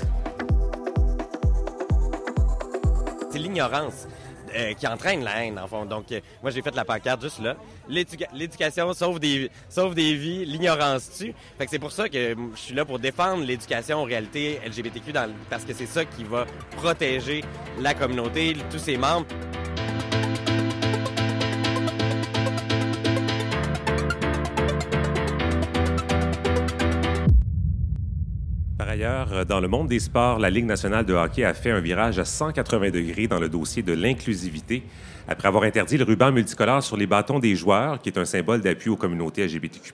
c'est 3.31 3.39
l'ignorance 3.39 4.07
euh, 4.55 4.75
qui 4.75 4.87
entraîne 4.87 5.25
la 5.25 5.43
haine, 5.47 5.59
en 5.59 5.67
fond. 5.67 5.87
Donc, 5.87 6.13
euh, 6.13 6.21
moi, 6.43 6.51
j'ai 6.51 6.61
fait 6.61 6.75
la 6.75 6.85
pancarte 6.85 7.23
juste 7.23 7.41
là. 7.41 7.57
L'éduca- 7.89 8.29
L'éducation 8.35 8.93
sauve 8.93 9.19
des, 9.19 9.51
sauve 9.71 9.95
des 9.95 10.13
vies, 10.15 10.45
l'ignorance 10.45 11.09
tue. 11.17 11.33
Fait 11.57 11.65
que 11.65 11.71
c'est 11.71 11.79
pour 11.79 11.93
ça 11.93 12.11
que 12.11 12.19
euh, 12.19 12.35
je 12.55 12.61
suis 12.61 12.75
là 12.75 12.85
pour 12.85 12.99
défendre 12.99 13.43
l'éducation 13.43 14.01
en 14.01 14.05
réalité 14.05 14.61
LGBTQ, 14.67 15.15
parce 15.49 15.65
que 15.65 15.73
c'est 15.73 15.87
ça 15.87 16.05
qui 16.05 16.25
va 16.25 16.45
protéger 16.77 17.43
la 17.81 17.95
communauté, 17.95 18.55
tous 18.71 18.79
ses 18.81 18.99
membres. 18.99 19.27
Euh, 29.05 29.45
dans 29.45 29.61
le 29.61 29.69
monde 29.69 29.89
des 29.89 29.99
sports, 29.99 30.39
la 30.39 30.51
Ligue 30.51 30.67
nationale 30.67 31.05
de 31.05 31.15
hockey 31.15 31.45
a 31.45 31.55
fait 31.55 31.71
un 31.71 31.81
virage 31.81 32.19
à 32.19 32.25
180 32.25 32.91
degrés 32.91 33.27
dans 33.27 33.41
le 33.41 33.49
dossier 33.49 33.83
de 33.83 33.93
l'inclusivité. 33.93 34.83
Après 35.27 35.49
avoir 35.49 35.65
interdit 35.65 35.97
le 35.97 36.05
ruban 36.05 36.31
multicolore 36.31 36.83
sur 36.83 36.97
les 36.97 37.07
bâtons 37.07 37.39
des 37.39 37.57
joueurs, 37.57 38.01
qui 38.01 38.11
est 38.11 38.19
un 38.19 38.25
symbole 38.25 38.61
d'appui 38.61 38.91
aux 38.91 38.97
communautés 38.97 39.45
LGBTQ+, 39.45 39.93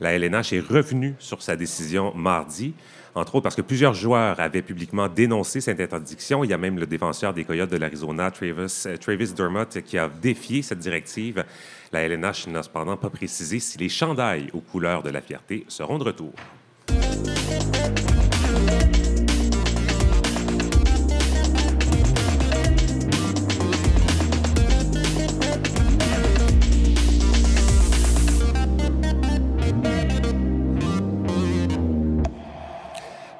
la 0.00 0.12
LNH 0.12 0.52
est 0.52 0.60
revenue 0.60 1.14
sur 1.18 1.42
sa 1.42 1.56
décision 1.56 2.14
mardi, 2.14 2.74
entre 3.14 3.36
autres 3.36 3.42
parce 3.42 3.56
que 3.56 3.62
plusieurs 3.62 3.94
joueurs 3.94 4.38
avaient 4.38 4.62
publiquement 4.62 5.08
dénoncé 5.08 5.60
cette 5.60 5.80
interdiction. 5.80 6.44
Il 6.44 6.50
y 6.50 6.54
a 6.54 6.58
même 6.58 6.78
le 6.78 6.86
défenseur 6.86 7.34
des 7.34 7.44
Coyotes 7.44 7.70
de 7.70 7.76
l'Arizona, 7.76 8.30
Travis, 8.30 8.84
euh, 8.86 8.96
Travis 8.96 9.32
Dermott, 9.32 9.82
qui 9.82 9.98
a 9.98 10.08
défié 10.08 10.62
cette 10.62 10.78
directive. 10.78 11.44
La 11.92 12.02
LNH 12.02 12.46
n'a 12.48 12.62
cependant 12.62 12.96
pas 12.96 13.10
précisé 13.10 13.58
si 13.58 13.78
les 13.78 13.88
chandails 13.88 14.50
aux 14.52 14.60
couleurs 14.60 15.02
de 15.02 15.10
la 15.10 15.20
fierté 15.20 15.64
seront 15.68 15.98
de 15.98 16.04
retour. 16.04 16.32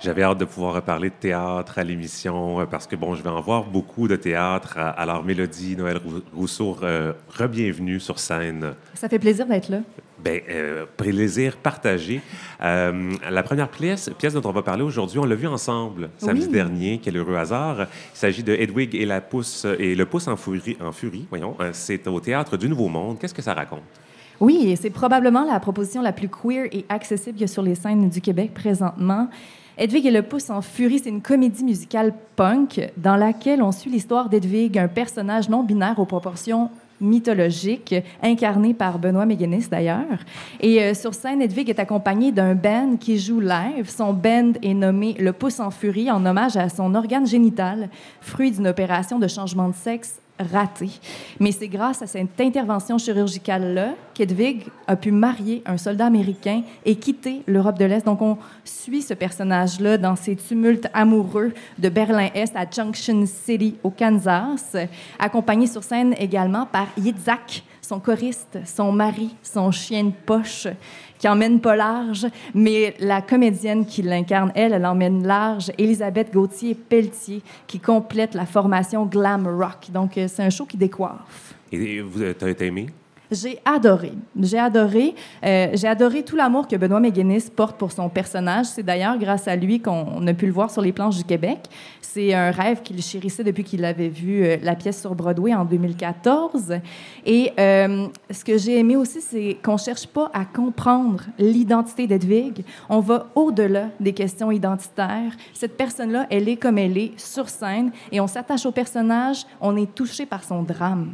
J'avais 0.02 0.22
hâte 0.22 0.38
de 0.38 0.46
pouvoir 0.46 0.74
reparler 0.74 1.10
de 1.10 1.14
théâtre 1.14 1.78
à 1.78 1.84
l'émission 1.84 2.60
euh, 2.60 2.64
parce 2.64 2.86
que, 2.86 2.96
bon, 2.96 3.14
je 3.14 3.22
vais 3.22 3.28
en 3.28 3.40
voir 3.42 3.64
beaucoup 3.64 4.08
de 4.08 4.16
théâtre. 4.16 4.78
Alors, 4.78 5.22
Mélodie, 5.22 5.76
Noël 5.76 5.98
Rou- 6.02 6.22
Rousseau, 6.34 6.74
re- 6.80 7.12
re-bienvenue 7.28 8.00
sur 8.00 8.18
scène. 8.18 8.72
Ça 8.94 9.10
fait 9.10 9.18
plaisir 9.18 9.44
d'être 9.46 9.68
là. 9.68 9.80
Ben, 10.18 10.40
euh, 10.48 10.86
plaisir 10.96 11.58
partagé. 11.58 12.22
Euh, 12.62 13.12
la 13.30 13.42
première 13.42 13.68
pièce, 13.68 14.10
pièce 14.18 14.32
dont 14.32 14.42
on 14.48 14.52
va 14.52 14.62
parler 14.62 14.82
aujourd'hui, 14.82 15.18
on 15.18 15.24
l'a 15.26 15.34
vue 15.34 15.46
ensemble 15.46 16.08
samedi 16.16 16.46
Oui. 16.46 16.52
dernier. 16.52 17.00
Quel 17.02 17.18
heureux 17.18 17.36
hasard. 17.36 17.80
Il 17.80 17.86
s'agit 18.18 18.42
de 18.42 18.54
Hedwig 18.54 18.94
et, 18.94 19.04
la 19.04 19.20
pousse, 19.20 19.66
et 19.78 19.94
le 19.94 20.06
pouce 20.06 20.28
en 20.28 20.36
furie. 20.36 20.78
En 20.82 20.92
furie 20.92 21.26
voyons. 21.28 21.56
Euh, 21.60 21.70
C'est 21.74 22.06
au 22.08 22.20
Théâtre 22.20 22.56
du 22.56 22.68
Nouveau 22.70 22.88
Monde. 22.88 23.18
Qu'est-ce 23.18 23.34
que 23.34 23.42
ça 23.42 23.52
raconte? 23.52 23.82
Oui, 24.40 24.74
c'est 24.80 24.88
probablement 24.88 25.44
la 25.44 25.60
proposition 25.60 26.00
la 26.00 26.12
plus 26.12 26.28
queer 26.30 26.68
et 26.72 26.86
accessible 26.88 27.46
sur 27.46 27.62
les 27.62 27.74
scènes 27.74 28.08
du 28.08 28.22
Québec 28.22 28.52
présentement. 28.54 29.28
Edwig 29.80 30.04
et 30.04 30.10
le 30.10 30.20
pouce 30.20 30.50
en 30.50 30.60
furie, 30.60 30.98
c'est 30.98 31.08
une 31.08 31.22
comédie 31.22 31.64
musicale 31.64 32.12
punk 32.36 32.92
dans 32.98 33.16
laquelle 33.16 33.62
on 33.62 33.72
suit 33.72 33.90
l'histoire 33.90 34.28
d'Edwig, 34.28 34.78
un 34.78 34.88
personnage 34.88 35.48
non 35.48 35.62
binaire 35.62 35.98
aux 35.98 36.04
proportions 36.04 36.68
mythologiques, 37.00 37.94
incarné 38.22 38.74
par 38.74 38.98
Benoît 38.98 39.24
Méguenis 39.24 39.68
d'ailleurs. 39.70 40.18
Et 40.60 40.82
euh, 40.82 40.92
sur 40.92 41.14
scène, 41.14 41.40
Edwig 41.40 41.70
est 41.70 41.78
accompagné 41.78 42.30
d'un 42.30 42.54
band 42.54 42.96
qui 43.00 43.18
joue 43.18 43.40
live. 43.40 43.88
Son 43.88 44.12
band 44.12 44.52
est 44.62 44.74
nommé 44.74 45.14
Le 45.18 45.32
Pouce 45.32 45.60
en 45.60 45.70
Furie 45.70 46.10
en 46.10 46.26
hommage 46.26 46.58
à 46.58 46.68
son 46.68 46.94
organe 46.94 47.26
génital, 47.26 47.88
fruit 48.20 48.50
d'une 48.50 48.68
opération 48.68 49.18
de 49.18 49.28
changement 49.28 49.70
de 49.70 49.74
sexe 49.74 50.20
ratée. 50.40 50.90
Mais 51.38 51.52
c'est 51.52 51.68
grâce 51.68 52.02
à 52.02 52.06
cette 52.06 52.40
intervention 52.40 52.98
chirurgicale-là 52.98 53.94
qu'Edwig 54.14 54.66
a 54.86 54.96
pu 54.96 55.12
marier 55.12 55.62
un 55.66 55.76
soldat 55.76 56.06
américain 56.06 56.62
et 56.84 56.96
quitter 56.96 57.42
l'Europe 57.46 57.78
de 57.78 57.84
l'Est. 57.84 58.04
Donc, 58.04 58.22
on 58.22 58.38
suit 58.64 59.02
ce 59.02 59.14
personnage-là 59.14 59.98
dans 59.98 60.16
ses 60.16 60.36
tumultes 60.36 60.88
amoureux 60.92 61.52
de 61.78 61.88
Berlin-Est 61.88 62.56
à 62.56 62.64
Junction 62.70 63.24
City, 63.26 63.76
au 63.82 63.90
Kansas, 63.90 64.76
accompagné 65.18 65.66
sur 65.66 65.84
scène 65.84 66.14
également 66.18 66.66
par 66.66 66.86
Yitzhak, 66.98 67.62
son 67.90 67.98
choriste, 67.98 68.58
son 68.66 68.92
mari, 68.92 69.34
son 69.42 69.72
chien 69.72 70.04
de 70.04 70.12
poche, 70.24 70.68
qui 71.18 71.26
emmène 71.26 71.60
pas 71.60 71.74
large, 71.74 72.24
mais 72.54 72.94
la 73.00 73.20
comédienne 73.20 73.84
qui 73.84 74.02
l'incarne, 74.02 74.52
elle, 74.54 74.74
elle 74.74 74.86
emmène 74.86 75.26
large, 75.26 75.72
Elisabeth 75.76 76.32
Gauthier-Pelletier, 76.32 77.42
qui 77.66 77.80
complète 77.80 78.34
la 78.34 78.46
formation 78.46 79.06
glam 79.06 79.44
rock. 79.48 79.90
Donc, 79.92 80.16
euh, 80.16 80.28
c'est 80.28 80.44
un 80.44 80.50
show 80.50 80.66
qui 80.66 80.76
décoiffe. 80.76 81.54
Et 81.72 82.00
t'as 82.38 82.64
aimé? 82.64 82.86
J'ai 83.30 83.60
adoré. 83.64 84.12
J'ai 84.40 84.58
adoré. 84.58 85.14
Euh, 85.44 85.68
j'ai 85.74 85.86
adoré 85.86 86.24
tout 86.24 86.34
l'amour 86.34 86.66
que 86.66 86.74
Benoît 86.74 86.98
Méguinis 86.98 87.44
porte 87.54 87.76
pour 87.78 87.92
son 87.92 88.08
personnage. 88.08 88.66
C'est 88.66 88.82
d'ailleurs 88.82 89.16
grâce 89.18 89.46
à 89.46 89.54
lui 89.54 89.80
qu'on 89.80 90.26
a 90.26 90.34
pu 90.34 90.46
le 90.46 90.52
voir 90.52 90.68
sur 90.70 90.82
les 90.82 90.92
planches 90.92 91.18
du 91.18 91.24
Québec. 91.24 91.60
C'est 92.00 92.34
un 92.34 92.50
rêve 92.50 92.82
qu'il 92.82 93.00
chérissait 93.00 93.44
depuis 93.44 93.62
qu'il 93.62 93.84
avait 93.84 94.08
vu 94.08 94.42
euh, 94.42 94.56
la 94.62 94.74
pièce 94.74 95.00
sur 95.00 95.14
Broadway 95.14 95.54
en 95.54 95.64
2014. 95.64 96.80
Et 97.24 97.52
euh, 97.60 98.08
ce 98.30 98.44
que 98.44 98.58
j'ai 98.58 98.80
aimé 98.80 98.96
aussi, 98.96 99.20
c'est 99.20 99.58
qu'on 99.62 99.76
cherche 99.76 100.08
pas 100.08 100.28
à 100.34 100.44
comprendre 100.44 101.22
l'identité 101.38 102.08
d'Edwig. 102.08 102.64
On 102.88 102.98
va 102.98 103.28
au-delà 103.36 103.90
des 104.00 104.12
questions 104.12 104.50
identitaires. 104.50 105.36
Cette 105.54 105.76
personne-là, 105.76 106.26
elle 106.30 106.48
est 106.48 106.56
comme 106.56 106.78
elle 106.78 106.98
est 106.98 107.12
sur 107.16 107.48
scène 107.48 107.92
et 108.10 108.20
on 108.20 108.26
s'attache 108.26 108.66
au 108.66 108.72
personnage. 108.72 109.46
On 109.60 109.76
est 109.76 109.94
touché 109.94 110.26
par 110.26 110.42
son 110.42 110.64
drame. 110.64 111.12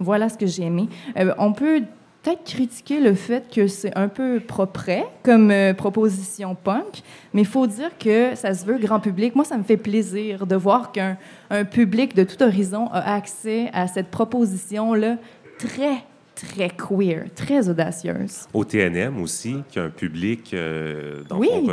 Voilà 0.00 0.28
ce 0.28 0.36
que 0.38 0.46
j'ai 0.46 0.64
aimé. 0.64 0.88
Euh, 1.18 1.32
on 1.38 1.52
peut 1.52 1.82
peut-être 2.22 2.44
critiquer 2.44 3.00
le 3.00 3.14
fait 3.14 3.50
que 3.54 3.66
c'est 3.66 3.96
un 3.96 4.08
peu 4.08 4.40
propre 4.40 4.90
comme 5.22 5.50
euh, 5.50 5.72
proposition 5.74 6.54
punk, 6.54 7.02
mais 7.32 7.42
il 7.42 7.46
faut 7.46 7.66
dire 7.66 7.90
que 7.98 8.34
ça 8.34 8.52
se 8.54 8.64
veut 8.66 8.78
grand 8.78 9.00
public. 9.00 9.34
Moi, 9.36 9.44
ça 9.44 9.56
me 9.56 9.62
fait 9.62 9.76
plaisir 9.78 10.46
de 10.46 10.56
voir 10.56 10.92
qu'un 10.92 11.16
un 11.50 11.64
public 11.64 12.14
de 12.14 12.24
tout 12.24 12.42
horizon 12.42 12.88
a 12.92 13.14
accès 13.14 13.70
à 13.72 13.86
cette 13.88 14.08
proposition-là 14.08 15.16
très, 15.58 16.02
très 16.34 16.70
queer, 16.70 17.24
très 17.34 17.68
audacieuse. 17.68 18.46
Au 18.54 18.64
TNM 18.64 19.20
aussi, 19.22 19.56
qui 19.70 19.78
a 19.78 19.84
un 19.84 19.90
public, 19.90 20.52
euh, 20.54 21.22
dans 21.28 21.36
le 21.36 21.40
Oui. 21.42 21.48
fond, 21.50 21.72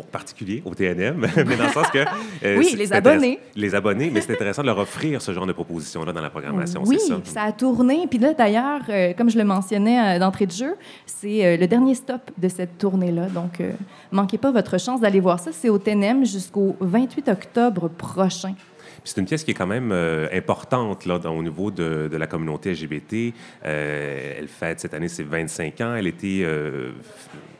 euh, 0.00 0.02
bon, 0.02 0.08
particulier 0.10 0.62
au 0.64 0.74
TNM, 0.74 1.26
mais 1.36 1.56
dans 1.56 1.64
le 1.64 1.70
sens 1.70 1.88
que... 1.90 1.98
euh, 2.44 2.58
Oui, 2.58 2.74
les 2.76 2.92
abonnés. 2.92 3.38
Les 3.56 3.74
abonnés, 3.74 4.10
mais 4.12 4.20
c'est 4.20 4.32
intéressant 4.32 4.62
de 4.62 4.66
leur 4.66 4.78
offrir 4.78 5.20
ce 5.22 5.32
genre 5.32 5.46
de 5.46 5.52
propositions-là 5.52 6.12
dans 6.12 6.20
la 6.20 6.30
programmation, 6.30 6.82
Oui, 6.86 6.98
ça? 6.98 7.20
ça 7.24 7.42
a 7.42 7.52
tourné. 7.52 8.06
Puis 8.08 8.18
là, 8.18 8.32
d'ailleurs, 8.34 8.80
euh, 8.88 9.12
comme 9.14 9.30
je 9.30 9.38
le 9.38 9.44
mentionnais 9.44 10.16
euh, 10.16 10.18
d'entrée 10.18 10.46
de 10.46 10.52
jeu, 10.52 10.74
c'est 11.06 11.56
le 11.56 11.66
dernier 11.66 11.94
stop 11.94 12.20
de 12.38 12.48
cette 12.48 12.78
tournée-là. 12.78 13.26
Donc, 13.26 13.60
manquez 14.12 14.38
pas 14.38 14.50
votre 14.50 14.78
chance 14.78 15.00
d'aller 15.00 15.20
voir 15.20 15.38
ça. 15.40 15.50
C'est 15.52 15.68
au 15.68 15.78
TNM 15.78 16.24
jusqu'au 16.24 16.76
28 16.80 17.28
octobre 17.28 17.88
prochain. 17.88 18.54
C'est 19.04 19.18
une 19.18 19.26
pièce 19.26 19.44
qui 19.44 19.52
est 19.52 19.54
quand 19.54 19.66
même 19.66 19.92
euh, 19.92 20.28
importante 20.32 21.06
là, 21.06 21.18
au 21.30 21.42
niveau 21.42 21.70
de, 21.70 22.08
de 22.12 22.16
la 22.18 22.26
communauté 22.26 22.72
LGBT. 22.72 23.32
Euh, 23.64 24.34
elle 24.38 24.48
fête 24.48 24.80
cette 24.80 24.92
année 24.92 25.08
ses 25.08 25.22
25 25.22 25.80
ans. 25.80 25.94
Elle 25.94 26.12
euh, 26.24 26.90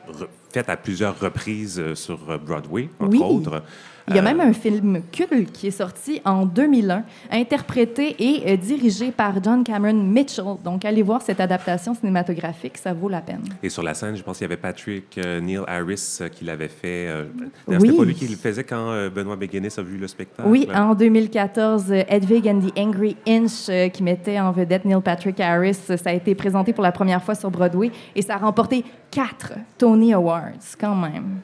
faite 0.51 0.69
à 0.69 0.77
plusieurs 0.77 1.19
reprises 1.19 1.79
euh, 1.79 1.95
sur 1.95 2.19
euh, 2.29 2.37
Broadway, 2.37 2.89
entre 2.99 3.11
Oui. 3.11 3.19
autres. 3.23 3.63
Il 4.11 4.15
y 4.15 4.19
a 4.19 4.21
Euh, 4.21 4.25
même 4.25 4.41
un 4.41 4.53
film 4.53 5.01
culte 5.11 5.51
qui 5.51 5.67
est 5.67 5.71
sorti 5.71 6.21
en 6.25 6.45
2001, 6.45 7.03
interprété 7.31 8.15
et 8.19 8.51
euh, 8.53 8.57
dirigé 8.57 9.11
par 9.11 9.41
John 9.43 9.63
Cameron 9.63 9.93
Mitchell. 10.03 10.45
Donc, 10.63 10.85
allez 10.85 11.01
voir 11.01 11.21
cette 11.21 11.39
adaptation 11.39 11.93
cinématographique, 11.95 12.77
ça 12.77 12.93
vaut 12.93 13.09
la 13.09 13.21
peine. 13.21 13.43
Et 13.63 13.69
sur 13.69 13.83
la 13.83 13.93
scène, 13.93 14.15
je 14.15 14.23
pense 14.23 14.37
qu'il 14.37 14.45
y 14.45 14.51
avait 14.51 14.57
Patrick 14.61 15.17
euh, 15.17 15.39
Neil 15.41 15.61
Harris 15.67 16.17
euh, 16.21 16.27
qui 16.29 16.45
l'avait 16.45 16.67
fait. 16.67 17.07
euh, 17.07 17.25
d'ailleurs, 17.67 17.81
C'était 17.81 17.91
Oui. 17.91 17.97
pas 17.97 18.03
lui 18.05 18.13
qui 18.15 18.27
le 18.27 18.35
faisait 18.35 18.63
quand 18.63 19.09
Benoît 19.13 19.35
Béguenis 19.35 19.69
a 19.77 19.81
vu 19.81 19.97
le 19.97 20.07
spectacle? 20.07 20.47
Oui, 20.47 20.67
en 20.73 20.93
2014, 20.95 21.91
euh, 21.91 22.03
Hedwig 22.07 22.47
and 22.47 22.59
the 22.61 22.77
Angry 22.77 23.15
Inch, 23.27 23.69
qui 23.93 24.03
mettait 24.03 24.39
en 24.39 24.51
vedette 24.51 24.85
Neil 24.85 25.01
Patrick 25.03 25.39
Harris, 25.39 25.73
ça 25.75 25.95
a 26.05 26.13
été 26.13 26.35
présenté 26.35 26.73
pour 26.73 26.83
la 26.83 26.91
première 26.91 27.23
fois 27.23 27.35
sur 27.35 27.49
Broadway 27.49 27.91
et 28.15 28.21
ça 28.21 28.35
a 28.35 28.37
remporté 28.37 28.83
quatre 29.09 29.53
Tony 29.77 30.13
Awards, 30.13 30.51
quand 30.79 30.95
même. 30.95 31.39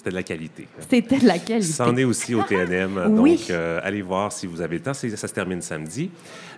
C'était 0.00 0.10
de 0.12 0.14
la 0.14 0.22
qualité. 0.22 0.66
C'était 0.88 1.18
de 1.18 1.26
la 1.26 1.38
qualité. 1.38 1.72
C'en 1.72 1.94
est 1.94 2.04
aussi 2.04 2.34
au 2.34 2.42
TNM. 2.42 2.98
Oui. 3.20 3.36
Donc, 3.36 3.50
euh, 3.50 3.80
allez 3.82 4.00
voir 4.00 4.32
si 4.32 4.46
vous 4.46 4.62
avez 4.62 4.76
le 4.76 4.82
temps. 4.82 4.94
Ça 4.94 5.08
se 5.10 5.34
termine 5.34 5.60
samedi. 5.60 6.10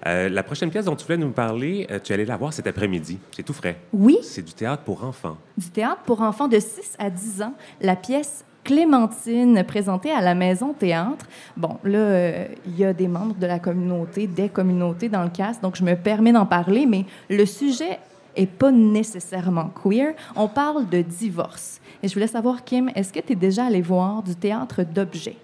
Euh, 0.07 0.29
la 0.29 0.45
prochaine 0.45 0.71
pièce 0.71 0.85
dont 0.85 0.95
tu 0.95 1.05
voulais 1.05 1.19
nous 1.19 1.33
parler, 1.33 1.89
euh, 1.91 1.99
tu 1.99 2.13
allais 2.13 2.25
la 2.25 2.37
voir 2.37 2.53
cet 2.53 2.69
après-midi. 2.69 3.19
C'est 3.35 3.43
tout 3.43 3.53
frais. 3.53 3.79
Oui. 3.93 4.19
C'est 4.23 4.43
du 4.43 4.53
théâtre 4.53 4.85
pour 4.85 5.03
enfants. 5.03 5.39
Du 5.59 5.71
théâtre 5.71 6.03
pour 6.07 6.21
enfants 6.21 6.47
de 6.47 6.61
6 6.61 6.95
à 7.01 7.11
10 7.11 7.43
ans, 7.43 7.55
la 7.81 7.97
pièce 7.97 8.45
Clémentine, 8.63 9.65
présentée 9.67 10.13
à 10.13 10.21
la 10.21 10.37
Maison 10.37 10.73
Théâtre. 10.73 11.27
Bon, 11.57 11.79
là, 11.83 11.99
euh, 11.99 12.47
il 12.65 12.79
y 12.79 12.85
a 12.85 12.93
des 12.93 13.09
membres 13.09 13.35
de 13.35 13.47
la 13.47 13.59
communauté, 13.59 14.29
des 14.29 14.49
communautés 14.49 15.09
dans 15.09 15.25
le 15.25 15.31
cast, 15.31 15.61
donc 15.61 15.75
je 15.75 15.83
me 15.83 15.97
permets 15.97 16.33
d'en 16.33 16.47
parler, 16.47 16.87
mais 16.87 17.05
le 17.29 17.45
sujet 17.45 17.99
est 18.37 18.47
pas 18.47 18.71
nécessairement 18.71 19.71
queer. 19.83 20.15
On 20.37 20.49
parle 20.49 20.89
de 20.89 21.03
divorce. 21.03 21.81
Et 22.03 22.09
je 22.09 22.15
voulais 22.15 22.27
savoir, 22.27 22.65
Kim, 22.65 22.91
est-ce 22.95 23.13
que 23.13 23.21
tu 23.21 23.33
es 23.33 23.37
déjà 23.37 23.67
allé 23.67 23.81
voir 23.81 24.23
du 24.23 24.35
théâtre 24.35 24.83
d'objets? 24.83 25.37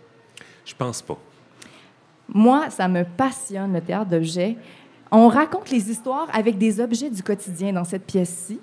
Je 0.65 0.75
pense 0.75 1.03
pas. 1.03 1.19
Moi, 2.29 2.69
ça 2.71 2.89
me 2.89 3.05
passionne, 3.05 3.73
le 3.73 3.81
théâtre 3.81 4.11
d'objets. 4.11 4.57
On 5.11 5.29
raconte 5.29 5.71
les 5.71 5.91
histoires 5.91 6.29
avec 6.33 6.59
des 6.59 6.81
objets 6.81 7.09
du 7.09 7.23
quotidien 7.23 7.73
dans 7.73 7.85
cette 7.85 8.05
pièce-ci. 8.05 8.61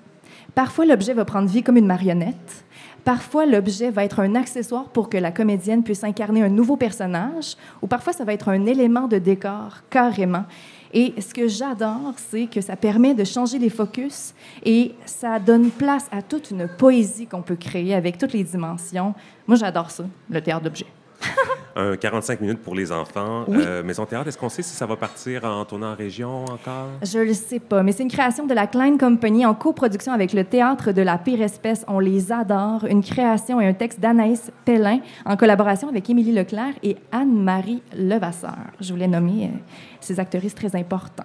Parfois, 0.54 0.86
l'objet 0.86 1.14
va 1.14 1.24
prendre 1.24 1.48
vie 1.48 1.62
comme 1.62 1.76
une 1.76 1.86
marionnette. 1.86 2.64
Parfois, 3.04 3.46
l'objet 3.46 3.90
va 3.90 4.04
être 4.04 4.20
un 4.20 4.34
accessoire 4.34 4.88
pour 4.88 5.08
que 5.08 5.16
la 5.16 5.32
comédienne 5.32 5.82
puisse 5.82 6.04
incarner 6.04 6.42
un 6.42 6.48
nouveau 6.48 6.76
personnage. 6.76 7.56
Ou 7.82 7.86
parfois, 7.86 8.12
ça 8.12 8.24
va 8.24 8.32
être 8.32 8.48
un 8.48 8.66
élément 8.66 9.06
de 9.06 9.18
décor, 9.18 9.78
carrément. 9.90 10.44
Et 10.92 11.14
ce 11.20 11.34
que 11.34 11.48
j'adore, 11.48 12.14
c'est 12.16 12.46
que 12.46 12.60
ça 12.60 12.76
permet 12.76 13.14
de 13.14 13.24
changer 13.24 13.58
les 13.58 13.70
focus 13.70 14.34
et 14.64 14.94
ça 15.04 15.38
donne 15.38 15.70
place 15.70 16.08
à 16.10 16.22
toute 16.22 16.50
une 16.50 16.68
poésie 16.68 17.26
qu'on 17.26 17.42
peut 17.42 17.56
créer 17.56 17.94
avec 17.94 18.18
toutes 18.18 18.32
les 18.32 18.44
dimensions. 18.44 19.14
Moi, 19.46 19.56
j'adore 19.56 19.90
ça, 19.90 20.04
le 20.30 20.40
théâtre 20.40 20.64
d'objets. 20.64 20.86
Un 21.76 21.96
45 21.96 22.40
minutes 22.40 22.62
pour 22.62 22.74
les 22.74 22.90
enfants. 22.90 23.44
Oui. 23.48 23.58
Euh, 23.60 23.82
Maison 23.82 24.06
Théâtre, 24.06 24.28
est-ce 24.28 24.38
qu'on 24.38 24.48
sait 24.48 24.62
si 24.62 24.74
ça 24.74 24.86
va 24.86 24.96
partir 24.96 25.44
en 25.44 25.64
tournant 25.64 25.92
en 25.92 25.94
région 25.94 26.44
encore? 26.44 26.88
Je 27.02 27.18
le 27.18 27.34
sais 27.34 27.58
pas, 27.58 27.82
mais 27.82 27.92
c'est 27.92 28.02
une 28.02 28.10
création 28.10 28.46
de 28.46 28.54
la 28.54 28.66
Klein 28.66 28.96
Company 28.96 29.44
en 29.44 29.54
coproduction 29.54 30.12
avec 30.12 30.32
le 30.32 30.44
Théâtre 30.44 30.92
de 30.92 31.02
la 31.02 31.18
Pire 31.18 31.42
Espèce. 31.42 31.84
On 31.86 31.98
les 31.98 32.32
adore. 32.32 32.86
Une 32.88 33.02
création 33.02 33.60
et 33.60 33.66
un 33.66 33.74
texte 33.74 34.00
d'Anaïs 34.00 34.50
Pellin 34.64 35.00
en 35.26 35.36
collaboration 35.36 35.88
avec 35.88 36.08
Émilie 36.08 36.32
Leclerc 36.32 36.74
et 36.82 36.96
Anne-Marie 37.12 37.82
Levasseur. 37.94 38.56
Je 38.80 38.92
voulais 38.92 39.08
nommer 39.08 39.44
euh, 39.44 39.58
ces 40.00 40.18
actrices 40.18 40.54
très 40.54 40.74
importants. 40.76 41.24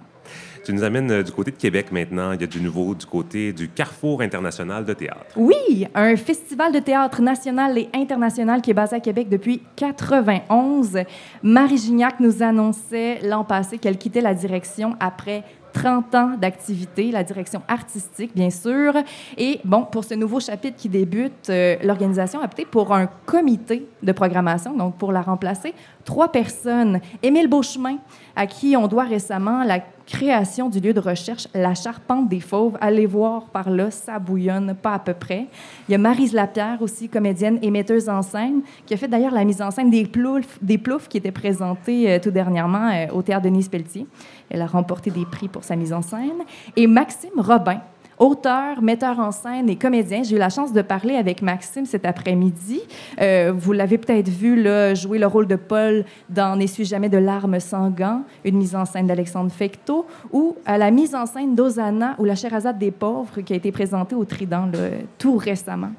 Tu 0.63 0.73
nous 0.73 0.83
amènes 0.83 1.11
euh, 1.11 1.23
du 1.23 1.31
côté 1.31 1.51
de 1.51 1.55
Québec 1.57 1.91
maintenant. 1.91 2.33
Il 2.33 2.41
y 2.41 2.43
a 2.43 2.47
du 2.47 2.61
nouveau 2.61 2.93
du 2.93 3.05
côté 3.05 3.51
du 3.51 3.67
Carrefour 3.69 4.21
international 4.21 4.85
de 4.85 4.93
théâtre. 4.93 5.25
Oui, 5.35 5.87
un 5.95 6.15
festival 6.15 6.71
de 6.71 6.79
théâtre 6.79 7.21
national 7.21 7.77
et 7.77 7.89
international 7.95 8.61
qui 8.61 8.71
est 8.71 8.75
basé 8.75 8.95
à 8.95 8.99
Québec 8.99 9.27
depuis 9.29 9.61
91. 9.75 10.99
Marie 11.41 11.77
Gignac 11.77 12.19
nous 12.19 12.43
annonçait 12.43 13.19
l'an 13.23 13.43
passé 13.43 13.79
qu'elle 13.79 13.97
quittait 13.97 14.21
la 14.21 14.35
direction 14.35 14.95
après 14.99 15.43
30 15.73 16.15
ans 16.15 16.31
d'activité, 16.39 17.11
la 17.11 17.23
direction 17.23 17.61
artistique, 17.67 18.31
bien 18.35 18.49
sûr. 18.49 18.93
Et 19.37 19.59
bon, 19.63 19.83
pour 19.83 20.03
ce 20.03 20.13
nouveau 20.13 20.39
chapitre 20.39 20.77
qui 20.77 20.89
débute, 20.89 21.49
euh, 21.49 21.75
l'organisation 21.83 22.41
a 22.41 22.45
opté 22.45 22.65
pour 22.65 22.93
un 22.93 23.07
comité 23.25 23.87
de 24.03 24.11
programmation, 24.11 24.75
donc 24.75 24.97
pour 24.97 25.11
la 25.11 25.21
remplacer, 25.21 25.73
trois 26.03 26.31
personnes. 26.31 26.99
Émile 27.23 27.47
Beauchemin, 27.47 27.97
à 28.35 28.47
qui 28.47 28.75
on 28.75 28.87
doit 28.87 29.03
récemment 29.03 29.63
la 29.63 29.79
création 30.11 30.69
du 30.69 30.79
lieu 30.79 30.93
de 30.93 30.99
recherche 30.99 31.47
La 31.53 31.73
Charpente 31.73 32.27
des 32.27 32.41
Fauves. 32.41 32.77
Allez 32.81 33.05
voir 33.05 33.45
par 33.45 33.69
là, 33.69 33.91
ça 33.91 34.19
bouillonne 34.19 34.75
pas 34.75 34.95
à 34.95 34.99
peu 34.99 35.13
près. 35.13 35.47
Il 35.87 35.91
y 35.93 35.95
a 35.95 35.97
Marise 35.97 36.33
Lapierre 36.33 36.81
aussi, 36.81 37.07
comédienne 37.07 37.59
et 37.61 37.71
metteuse 37.71 38.09
en 38.09 38.21
scène, 38.21 38.61
qui 38.85 38.93
a 38.93 38.97
fait 38.97 39.07
d'ailleurs 39.07 39.33
la 39.33 39.45
mise 39.45 39.61
en 39.61 39.71
scène 39.71 39.89
des 39.89 40.05
ploufs, 40.05 41.07
qui 41.07 41.17
étaient 41.17 41.31
présentés 41.31 42.11
euh, 42.11 42.19
tout 42.19 42.31
dernièrement 42.31 42.89
euh, 42.89 43.07
au 43.13 43.21
Théâtre 43.21 43.43
Denise 43.43 43.69
Pelletier. 43.69 44.05
Elle 44.51 44.61
a 44.61 44.67
remporté 44.67 45.09
des 45.09 45.25
prix 45.25 45.47
pour 45.47 45.63
sa 45.63 45.75
mise 45.75 45.93
en 45.93 46.01
scène. 46.01 46.43
Et 46.75 46.85
Maxime 46.85 47.31
Robin, 47.37 47.81
auteur, 48.19 48.81
metteur 48.81 49.19
en 49.19 49.31
scène 49.31 49.69
et 49.69 49.77
comédien. 49.77 50.21
J'ai 50.23 50.35
eu 50.35 50.39
la 50.39 50.49
chance 50.49 50.73
de 50.73 50.81
parler 50.81 51.15
avec 51.15 51.41
Maxime 51.41 51.85
cet 51.85 52.05
après-midi. 52.05 52.81
Euh, 53.19 53.51
vous 53.55 53.71
l'avez 53.71 53.97
peut-être 53.97 54.29
vu 54.29 54.63
jouer 54.95 55.17
le 55.17 55.25
rôle 55.25 55.47
de 55.47 55.55
Paul 55.55 56.05
dans 56.29 56.55
N'essuie 56.55 56.85
jamais 56.85 57.09
de 57.09 57.17
larmes 57.17 57.59
sans 57.59 57.89
gants, 57.89 58.21
une 58.45 58.57
mise 58.57 58.75
en 58.75 58.85
scène 58.85 59.07
d'Alexandre 59.07 59.51
Fecteau, 59.51 60.05
ou 60.31 60.55
à 60.67 60.77
la 60.77 60.91
mise 60.91 61.15
en 61.15 61.25
scène 61.25 61.55
d'Ozana 61.55 62.15
ou 62.19 62.25
La 62.25 62.35
Sherazade 62.35 62.77
des 62.77 62.91
pauvres 62.91 63.41
qui 63.41 63.53
a 63.53 63.55
été 63.55 63.71
présentée 63.71 64.15
au 64.15 64.25
Trident 64.25 64.69
tout 65.17 65.37
récemment. 65.37 65.91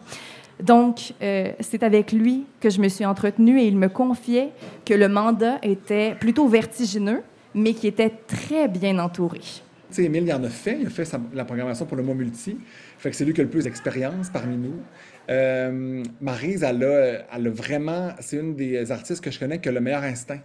Donc, 0.63 1.15
euh, 1.23 1.51
c'est 1.59 1.83
avec 1.83 2.13
lui 2.13 2.45
que 2.61 2.71
je 2.71 2.81
me 2.81 2.89
suis 2.89 3.05
entretenue 3.05 3.61
et 3.61 3.67
il 3.67 3.77
me 3.77 3.89
confiait 3.89 4.51
que 4.85 4.95
le 4.95 5.09
mandat 5.09 5.59
était 5.63 6.15
plutôt 6.15 6.47
vertigineux, 6.47 7.23
mais 7.55 7.75
qui 7.75 7.87
était 7.87 8.11
très 8.11 8.69
bien 8.69 8.99
entouré. 8.99 9.41
Tu 9.41 9.97
sais, 9.97 10.05
Émile, 10.05 10.25
il 10.25 10.33
en 10.33 10.43
a 10.43 10.49
fait. 10.49 10.79
Il 10.81 10.87
a 10.87 10.91
fait 10.91 11.11
la 11.35 11.45
programmation 11.45 11.85
pour 11.85 11.97
le 11.97 12.03
mot 12.03 12.15
multi. 12.15 12.57
Fait 12.99 13.11
que 13.11 13.17
c'est 13.17 13.25
lui 13.25 13.35
qui 13.35 13.41
a 13.41 13.45
le 13.45 13.51
plus 13.51 13.65
d'expérience 13.65 14.31
parmi 14.31 14.57
nous. 14.57 14.81
Euh, 15.29 16.03
Maryse, 16.21 16.63
elle 16.63 16.83
a, 16.83 17.27
elle 17.35 17.47
a 17.47 17.51
vraiment... 17.51 18.11
C'est 18.21 18.39
une 18.39 18.55
des 18.57 18.91
artistes 18.91 19.23
que 19.23 19.31
je 19.31 19.39
connais 19.39 19.61
qui 19.61 19.69
a 19.69 19.73
le 19.73 19.81
meilleur 19.81 20.03
instinct. 20.03 20.41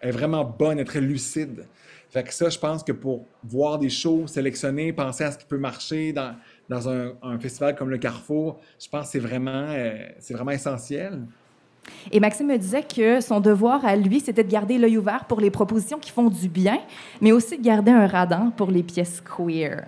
Elle 0.00 0.08
est 0.08 0.12
vraiment 0.12 0.44
bonne, 0.44 0.78
elle 0.78 0.80
est 0.80 0.84
très 0.84 1.00
lucide. 1.00 1.66
Fait 2.10 2.22
que 2.22 2.32
ça, 2.32 2.48
je 2.48 2.58
pense 2.58 2.82
que 2.82 2.92
pour 2.92 3.26
voir 3.44 3.78
des 3.78 3.90
shows, 3.90 4.26
sélectionner, 4.26 4.92
penser 4.92 5.24
à 5.24 5.32
ce 5.32 5.38
qui 5.38 5.44
peut 5.44 5.58
marcher 5.58 6.12
dans, 6.12 6.88
un 6.88 7.38
festival 7.38 7.74
comme 7.76 7.90
le 7.90 7.98
Carrefour, 7.98 8.60
je 8.82 8.88
pense 8.88 9.06
que 9.06 9.12
c'est 9.12 9.18
vraiment, 9.18 9.66
euh, 9.68 10.06
c'est 10.18 10.34
vraiment 10.34 10.52
essentiel. 10.52 11.20
Et 12.12 12.20
Maxime 12.20 12.46
me 12.46 12.56
disait 12.58 12.82
que 12.82 13.20
son 13.20 13.40
devoir 13.40 13.84
à 13.84 13.96
lui, 13.96 14.20
c'était 14.20 14.44
de 14.44 14.50
garder 14.50 14.78
l'œil 14.78 14.98
ouvert 14.98 15.24
pour 15.26 15.40
les 15.40 15.50
propositions 15.50 15.98
qui 15.98 16.10
font 16.10 16.28
du 16.28 16.48
bien, 16.48 16.78
mais 17.20 17.32
aussi 17.32 17.58
de 17.58 17.62
garder 17.62 17.90
un 17.90 18.06
radar 18.06 18.52
pour 18.56 18.70
les 18.70 18.82
pièces 18.82 19.20
queer. 19.22 19.84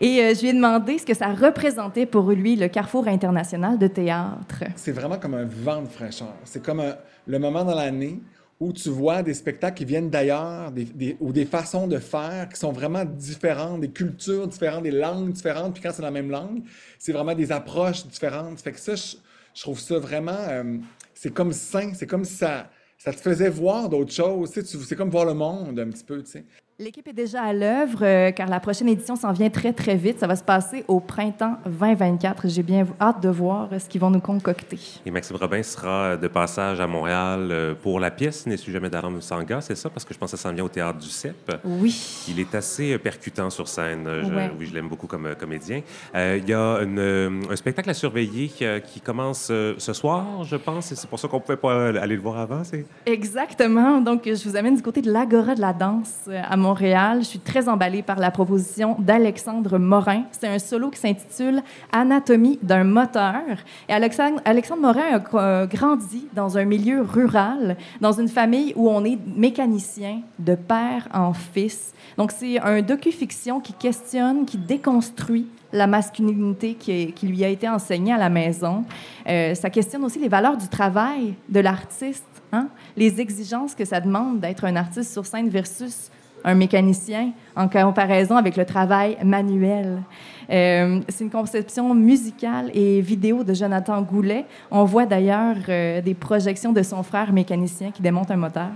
Et 0.00 0.20
euh, 0.20 0.34
je 0.34 0.40
lui 0.42 0.48
ai 0.48 0.52
demandé 0.52 0.98
ce 0.98 1.06
que 1.06 1.14
ça 1.14 1.28
représentait 1.28 2.06
pour 2.06 2.30
lui, 2.30 2.56
le 2.56 2.68
Carrefour 2.68 3.08
international 3.08 3.78
de 3.78 3.86
théâtre. 3.86 4.64
C'est 4.76 4.92
vraiment 4.92 5.18
comme 5.18 5.34
un 5.34 5.44
vent 5.46 5.82
de 5.82 5.88
fraîcheur. 5.88 6.34
C'est 6.44 6.62
comme 6.64 6.82
le 7.26 7.38
moment 7.38 7.64
dans 7.64 7.74
l'année 7.74 8.20
où 8.58 8.72
tu 8.72 8.88
vois 8.88 9.22
des 9.22 9.34
spectacles 9.34 9.76
qui 9.76 9.84
viennent 9.84 10.08
d'ailleurs 10.08 10.70
des, 10.70 10.84
des- 10.84 11.16
ou 11.20 11.30
des 11.30 11.44
façons 11.44 11.86
de 11.86 11.98
faire 11.98 12.48
qui 12.48 12.58
sont 12.58 12.72
vraiment 12.72 13.04
différentes, 13.04 13.80
des 13.82 13.90
cultures 13.90 14.46
différentes, 14.48 14.84
des 14.84 14.90
langues 14.90 15.30
différentes. 15.32 15.74
Puis 15.74 15.82
quand 15.82 15.90
c'est 15.92 16.00
la 16.02 16.10
même 16.10 16.30
langue, 16.30 16.62
c'est 16.98 17.12
vraiment 17.12 17.34
des 17.34 17.52
approches 17.52 18.06
différentes. 18.06 18.58
Fait 18.60 18.72
que 18.72 18.80
ça, 18.80 18.94
je, 18.94 19.16
je 19.56 19.62
trouve 19.62 19.80
ça 19.80 19.98
vraiment... 19.98 20.32
euh, 20.32 20.78
c'est 21.14 21.32
comme 21.32 21.52
sain. 21.52 21.94
C'est 21.94 22.06
comme 22.06 22.24
ça, 22.26 22.70
ça 22.98 23.12
te 23.12 23.20
faisait 23.20 23.48
voir 23.48 23.88
d'autres 23.88 24.12
choses. 24.12 24.52
tu 24.52 24.64
sais, 24.64 24.78
C'est 24.78 24.96
comme 24.96 25.10
voir 25.10 25.24
le 25.24 25.34
monde 25.34 25.78
un 25.80 25.88
petit 25.90 26.04
peu, 26.04 26.22
tu 26.22 26.30
sais. 26.30 26.44
L'équipe 26.78 27.08
est 27.08 27.14
déjà 27.14 27.40
à 27.42 27.54
l'œuvre 27.54 28.00
euh, 28.02 28.30
car 28.32 28.50
la 28.50 28.60
prochaine 28.60 28.90
édition 28.90 29.16
s'en 29.16 29.32
vient 29.32 29.48
très 29.48 29.72
très 29.72 29.96
vite. 29.96 30.18
Ça 30.20 30.26
va 30.26 30.36
se 30.36 30.44
passer 30.44 30.84
au 30.88 31.00
printemps 31.00 31.56
2024. 31.64 32.48
J'ai 32.48 32.62
bien 32.62 32.86
hâte 33.00 33.22
de 33.22 33.30
voir 33.30 33.70
euh, 33.72 33.78
ce 33.78 33.88
qu'ils 33.88 34.02
vont 34.02 34.10
nous 34.10 34.20
concocter. 34.20 34.78
Et 35.06 35.10
Maxime 35.10 35.36
Robin 35.36 35.62
sera 35.62 36.18
de 36.18 36.28
passage 36.28 36.78
à 36.78 36.86
Montréal 36.86 37.48
euh, 37.50 37.74
pour 37.74 37.98
la 37.98 38.10
pièce 38.10 38.44
N'est 38.46 38.58
su 38.58 38.72
jamais 38.72 38.90
d'Alan 38.90 39.18
Sanga, 39.22 39.62
c'est 39.62 39.74
ça? 39.74 39.88
Parce 39.88 40.04
que 40.04 40.12
je 40.12 40.18
pense 40.18 40.32
que 40.32 40.36
ça 40.36 40.42
s'en 40.50 40.54
vient 40.54 40.64
au 40.64 40.68
théâtre 40.68 40.98
du 40.98 41.08
CEP. 41.08 41.50
Oui. 41.64 42.24
Il 42.28 42.38
est 42.40 42.54
assez 42.54 42.92
euh, 42.92 42.98
percutant 42.98 43.48
sur 43.48 43.68
scène. 43.68 44.06
Euh, 44.06 44.22
je- 44.24 44.34
Ouais. 44.34 44.50
Oui, 44.58 44.66
je 44.66 44.74
l'aime 44.74 44.88
beaucoup 44.90 45.06
comme 45.06 45.28
euh, 45.28 45.34
comédien. 45.34 45.80
Euh, 46.14 46.38
Il 46.42 46.46
y 46.46 46.52
a 46.52 46.80
une, 46.82 46.98
euh, 46.98 47.30
un 47.50 47.56
spectacle 47.56 47.88
à 47.88 47.94
surveiller 47.94 48.48
qui, 48.48 48.66
euh, 48.66 48.80
qui 48.80 49.00
commence 49.00 49.48
euh, 49.50 49.72
ce 49.78 49.94
soir, 49.94 50.44
je 50.44 50.56
pense. 50.56 50.92
C'est 50.92 51.08
pour 51.08 51.18
ça 51.18 51.26
qu'on 51.26 51.38
ne 51.38 51.42
pouvait 51.42 51.56
pas 51.56 51.72
euh, 51.72 52.02
aller 52.02 52.16
le 52.16 52.20
voir 52.22 52.36
avant. 52.38 52.60
Exactement. 53.06 54.02
Donc, 54.02 54.24
je 54.26 54.46
vous 54.46 54.56
amène 54.56 54.76
du 54.76 54.82
côté 54.82 55.00
de 55.00 55.10
l'Agora 55.10 55.54
de 55.54 55.62
la 55.62 55.72
danse 55.72 56.12
euh, 56.28 56.38
à 56.44 56.50
Montréal. 56.50 56.65
Je 56.74 57.22
suis 57.22 57.38
très 57.38 57.68
emballée 57.68 58.02
par 58.02 58.18
la 58.18 58.30
proposition 58.30 58.96
d'Alexandre 58.98 59.78
Morin. 59.78 60.24
C'est 60.32 60.48
un 60.48 60.58
solo 60.58 60.90
qui 60.90 60.98
s'intitule 60.98 61.62
Anatomie 61.92 62.58
d'un 62.62 62.82
moteur. 62.82 63.42
Et 63.88 63.92
Alexandre, 63.92 64.40
Morin 64.80 65.18
a 65.18 65.36
euh, 65.36 65.66
grandi 65.66 66.26
dans 66.34 66.58
un 66.58 66.64
milieu 66.64 67.02
rural, 67.02 67.76
dans 68.00 68.12
une 68.12 68.28
famille 68.28 68.72
où 68.74 68.90
on 68.90 69.04
est 69.04 69.18
mécanicien 69.36 70.22
de 70.38 70.56
père 70.56 71.08
en 71.14 71.32
fils. 71.32 71.92
Donc, 72.16 72.32
c'est 72.32 72.58
un 72.60 72.82
docu-fiction 72.82 73.60
qui 73.60 73.72
questionne, 73.72 74.44
qui 74.44 74.58
déconstruit 74.58 75.46
la 75.72 75.86
masculinité 75.86 76.74
qui 76.74 77.26
lui 77.26 77.44
a 77.44 77.48
été 77.48 77.68
enseignée 77.68 78.12
à 78.12 78.18
la 78.18 78.30
maison. 78.30 78.84
Euh, 79.28 79.54
ça 79.54 79.70
questionne 79.70 80.04
aussi 80.04 80.18
les 80.18 80.28
valeurs 80.28 80.56
du 80.56 80.68
travail 80.68 81.34
de 81.48 81.60
l'artiste, 81.60 82.24
hein? 82.52 82.68
les 82.96 83.20
exigences 83.20 83.74
que 83.74 83.84
ça 83.84 84.00
demande 84.00 84.40
d'être 84.40 84.64
un 84.64 84.76
artiste 84.76 85.12
sur 85.12 85.26
scène 85.26 85.48
versus 85.48 86.10
un 86.44 86.54
mécanicien 86.54 87.32
en 87.56 87.68
comparaison 87.68 88.36
avec 88.36 88.56
le 88.56 88.64
travail 88.64 89.16
manuel. 89.24 90.02
Euh, 90.50 91.00
c'est 91.08 91.24
une 91.24 91.30
conception 91.30 91.94
musicale 91.94 92.70
et 92.74 93.00
vidéo 93.00 93.44
de 93.44 93.54
Jonathan 93.54 94.02
Goulet. 94.02 94.44
On 94.70 94.84
voit 94.84 95.06
d'ailleurs 95.06 95.56
euh, 95.68 96.00
des 96.00 96.14
projections 96.14 96.72
de 96.72 96.82
son 96.82 97.02
frère 97.02 97.32
mécanicien 97.32 97.90
qui 97.90 98.02
démonte 98.02 98.30
un 98.30 98.36
moteur. 98.36 98.70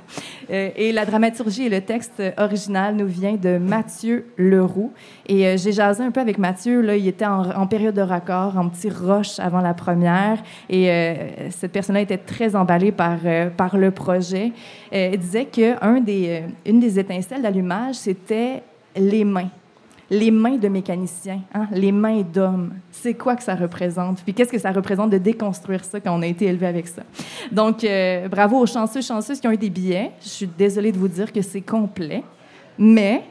Euh, 0.50 0.70
et 0.76 0.92
la 0.92 1.04
dramaturgie 1.04 1.66
et 1.66 1.68
le 1.68 1.80
texte 1.80 2.22
original 2.38 2.96
nous 2.96 3.06
vient 3.06 3.34
de 3.34 3.58
Mathieu 3.58 4.26
Leroux. 4.36 4.92
Et 5.26 5.56
j'ai 5.56 5.72
jasé 5.72 6.02
un 6.02 6.10
peu 6.10 6.20
avec 6.20 6.38
Mathieu. 6.38 6.80
Là, 6.80 6.96
il 6.96 7.06
était 7.06 7.26
en, 7.26 7.66
période 7.66 7.94
de 7.94 8.00
raccord, 8.00 8.56
en 8.56 8.68
petit 8.68 8.88
rush 8.88 9.38
avant 9.38 9.60
la 9.60 9.74
première. 9.74 10.42
Et 10.68 10.90
cette 11.50 11.72
personne-là 11.72 12.00
était 12.00 12.18
très 12.18 12.56
emballée 12.56 12.90
par, 12.90 13.18
par 13.56 13.76
le 13.76 13.90
projet. 13.90 14.52
Elle 14.90 15.18
disait 15.18 15.44
qu'une 15.44 16.04
une 16.66 16.80
des 16.80 16.98
étincelles 16.98 17.42
d'allumage, 17.42 17.94
c'était 17.94 18.62
les 18.96 19.24
mains 19.24 19.50
les 20.10 20.32
mains 20.32 20.56
de 20.56 20.68
mécaniciens, 20.68 21.40
hein, 21.54 21.68
les 21.72 21.92
mains 21.92 22.22
d'hommes. 22.22 22.74
C'est 22.90 23.14
quoi 23.14 23.36
que 23.36 23.42
ça 23.42 23.54
représente? 23.54 24.22
Puis 24.22 24.34
qu'est-ce 24.34 24.50
que 24.50 24.58
ça 24.58 24.72
représente 24.72 25.10
de 25.10 25.18
déconstruire 25.18 25.84
ça 25.84 26.00
quand 26.00 26.12
on 26.18 26.22
a 26.22 26.26
été 26.26 26.46
élevé 26.46 26.66
avec 26.66 26.88
ça? 26.88 27.02
Donc, 27.52 27.84
euh, 27.84 28.28
bravo 28.28 28.58
aux 28.58 28.66
chanceux, 28.66 29.02
chanceuses 29.02 29.40
qui 29.40 29.46
ont 29.46 29.52
eu 29.52 29.56
des 29.56 29.70
billets. 29.70 30.10
Je 30.20 30.28
suis 30.28 30.46
désolée 30.46 30.90
de 30.90 30.98
vous 30.98 31.08
dire 31.08 31.32
que 31.32 31.42
c'est 31.42 31.60
complet, 31.60 32.24
mais 32.76 33.22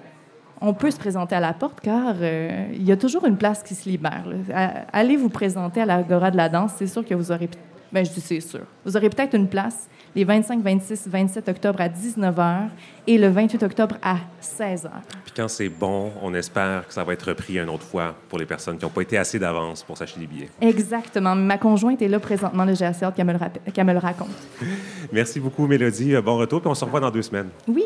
on 0.61 0.73
peut 0.73 0.91
se 0.91 0.97
présenter 0.97 1.35
à 1.35 1.39
la 1.39 1.53
porte 1.53 1.79
car 1.81 2.15
euh, 2.21 2.67
il 2.73 2.83
y 2.83 2.91
a 2.91 2.97
toujours 2.97 3.25
une 3.25 3.37
place 3.37 3.61
qui 3.61 3.75
se 3.75 3.87
libère. 3.87 4.25
Allez 4.93 5.17
vous 5.17 5.29
présenter 5.29 5.81
à 5.81 5.85
l'Agora 5.85 6.31
de 6.31 6.37
la 6.37 6.49
danse, 6.49 6.71
c'est 6.77 6.87
sûr 6.87 7.05
que 7.05 7.13
vous 7.13 7.31
aurez... 7.31 7.49
Ben, 7.91 8.05
je 8.05 8.11
dis 8.11 8.21
c'est 8.21 8.39
sûr. 8.39 8.61
Vous 8.85 8.95
aurez 8.95 9.09
peut-être 9.09 9.35
une 9.35 9.47
place 9.47 9.89
les 10.15 10.23
25, 10.23 10.61
26, 10.61 11.07
27 11.07 11.49
octobre 11.49 11.81
à 11.81 11.87
19h 11.87 12.67
et 13.07 13.17
le 13.17 13.29
28 13.29 13.63
octobre 13.63 13.95
à 14.01 14.17
16h. 14.41 14.89
Puis 15.23 15.33
quand 15.35 15.47
c'est 15.47 15.69
bon, 15.69 16.11
on 16.21 16.33
espère 16.33 16.87
que 16.87 16.93
ça 16.93 17.03
va 17.03 17.13
être 17.13 17.27
repris 17.27 17.59
une 17.59 17.69
autre 17.69 17.85
fois 17.85 18.15
pour 18.27 18.39
les 18.39 18.45
personnes 18.45 18.77
qui 18.77 18.85
n'ont 18.85 18.91
pas 18.91 19.01
été 19.01 19.17
assez 19.17 19.39
d'avance 19.39 19.83
pour 19.83 19.97
s'acheter 19.97 20.19
des 20.19 20.27
billets. 20.27 20.49
Exactement. 20.61 21.35
Ma 21.35 21.57
conjointe 21.57 22.01
est 22.01 22.07
là 22.07 22.19
présentement, 22.19 22.65
le 22.65 22.73
hâte 22.81 23.15
qu'elle 23.15 23.25
me, 23.25 23.33
le 23.33 23.83
me 23.83 23.99
raconte. 23.99 24.29
Merci 25.11 25.39
beaucoup, 25.39 25.67
Mélodie. 25.67 26.15
Bon 26.23 26.37
retour, 26.37 26.61
puis 26.61 26.69
on 26.69 26.75
se 26.75 26.85
revoit 26.85 26.99
dans 26.99 27.11
deux 27.11 27.21
semaines. 27.21 27.49
Oui. 27.67 27.83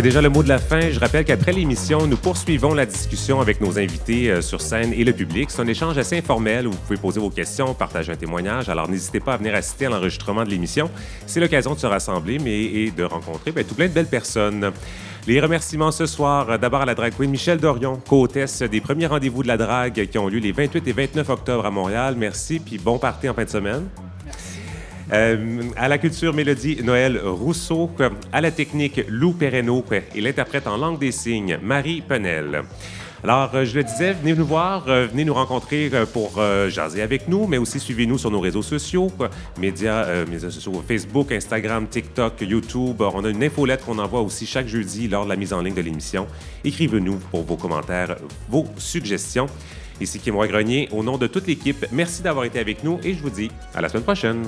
C'est 0.00 0.04
déjà 0.04 0.22
le 0.22 0.30
mot 0.30 0.42
de 0.42 0.48
la 0.48 0.58
fin. 0.58 0.80
Je 0.90 0.98
rappelle 0.98 1.26
qu'après 1.26 1.52
l'émission, 1.52 2.06
nous 2.06 2.16
poursuivons 2.16 2.72
la 2.72 2.86
discussion 2.86 3.42
avec 3.42 3.60
nos 3.60 3.78
invités 3.78 4.30
euh, 4.30 4.40
sur 4.40 4.62
scène 4.62 4.94
et 4.94 5.04
le 5.04 5.12
public. 5.12 5.50
C'est 5.50 5.60
un 5.60 5.66
échange 5.66 5.98
assez 5.98 6.16
informel 6.16 6.66
où 6.66 6.70
vous 6.70 6.78
pouvez 6.78 6.96
poser 6.98 7.20
vos 7.20 7.28
questions, 7.28 7.74
partager 7.74 8.10
un 8.10 8.16
témoignage. 8.16 8.70
Alors 8.70 8.88
n'hésitez 8.88 9.20
pas 9.20 9.34
à 9.34 9.36
venir 9.36 9.54
assister 9.54 9.84
à 9.84 9.90
l'enregistrement 9.90 10.42
de 10.42 10.48
l'émission. 10.48 10.90
C'est 11.26 11.38
l'occasion 11.38 11.74
de 11.74 11.78
se 11.80 11.86
rassembler 11.86 12.38
mais, 12.38 12.62
et 12.62 12.90
de 12.90 13.04
rencontrer 13.04 13.52
ben, 13.52 13.62
tout 13.62 13.74
plein 13.74 13.88
de 13.88 13.92
belles 13.92 14.06
personnes. 14.06 14.72
Les 15.26 15.38
remerciements 15.38 15.92
ce 15.92 16.06
soir, 16.06 16.48
euh, 16.48 16.56
d'abord 16.56 16.80
à 16.80 16.86
la 16.86 16.94
drag 16.94 17.12
queen 17.14 17.30
Michel 17.30 17.58
Dorion, 17.58 18.00
co-hôtesse 18.08 18.62
des 18.62 18.80
premiers 18.80 19.06
rendez-vous 19.06 19.42
de 19.42 19.48
la 19.48 19.58
drague 19.58 20.06
qui 20.06 20.16
ont 20.16 20.28
lieu 20.28 20.38
les 20.38 20.52
28 20.52 20.88
et 20.88 20.92
29 20.92 21.28
octobre 21.28 21.66
à 21.66 21.70
Montréal. 21.70 22.14
Merci, 22.16 22.58
puis 22.58 22.78
bon 22.78 22.96
party 22.96 23.28
en 23.28 23.34
fin 23.34 23.44
de 23.44 23.50
semaine. 23.50 23.86
Euh, 25.12 25.62
à 25.76 25.88
la 25.88 25.98
culture 25.98 26.32
mélodie, 26.32 26.78
Noël 26.82 27.20
Rousseau. 27.24 27.90
À 28.32 28.40
la 28.40 28.50
technique, 28.50 29.00
Lou 29.08 29.32
Perreno. 29.32 29.84
Et 30.14 30.20
l'interprète 30.20 30.66
en 30.66 30.76
langue 30.76 30.98
des 30.98 31.12
signes, 31.12 31.58
Marie 31.62 32.00
Penel. 32.00 32.62
Alors, 33.22 33.54
euh, 33.54 33.64
je 33.66 33.74
le 33.76 33.84
disais, 33.84 34.14
venez 34.14 34.34
nous 34.34 34.46
voir, 34.46 34.84
euh, 34.88 35.06
venez 35.06 35.26
nous 35.26 35.34
rencontrer 35.34 35.90
pour 36.12 36.40
jaser 36.68 37.02
avec 37.02 37.28
nous, 37.28 37.46
mais 37.46 37.58
aussi 37.58 37.78
suivez-nous 37.78 38.16
sur 38.16 38.30
nos 38.30 38.40
réseaux 38.40 38.62
sociaux, 38.62 39.10
médias, 39.58 40.04
euh, 40.04 40.26
médias 40.26 40.50
sociaux, 40.50 40.82
Facebook, 40.86 41.30
Instagram, 41.32 41.86
TikTok, 41.86 42.40
YouTube. 42.40 43.02
On 43.02 43.24
a 43.24 43.28
une 43.28 43.44
infolette 43.44 43.84
qu'on 43.84 43.98
envoie 43.98 44.22
aussi 44.22 44.46
chaque 44.46 44.68
jeudi 44.68 45.08
lors 45.08 45.24
de 45.24 45.28
la 45.28 45.36
mise 45.36 45.52
en 45.52 45.60
ligne 45.60 45.74
de 45.74 45.82
l'émission. 45.82 46.26
Écrivez-nous 46.64 47.18
pour 47.30 47.42
vos 47.42 47.56
commentaires, 47.56 48.16
vos 48.48 48.66
suggestions. 48.78 49.46
Ici 50.00 50.18
Kim 50.18 50.36
Roy 50.36 50.48
Grenier, 50.48 50.88
au 50.92 51.02
nom 51.02 51.18
de 51.18 51.26
toute 51.26 51.46
l'équipe, 51.46 51.84
merci 51.92 52.22
d'avoir 52.22 52.46
été 52.46 52.58
avec 52.58 52.82
nous 52.84 52.98
et 53.04 53.12
je 53.12 53.20
vous 53.20 53.28
dis 53.28 53.50
à 53.74 53.82
la 53.82 53.90
semaine 53.90 54.04
prochaine. 54.04 54.44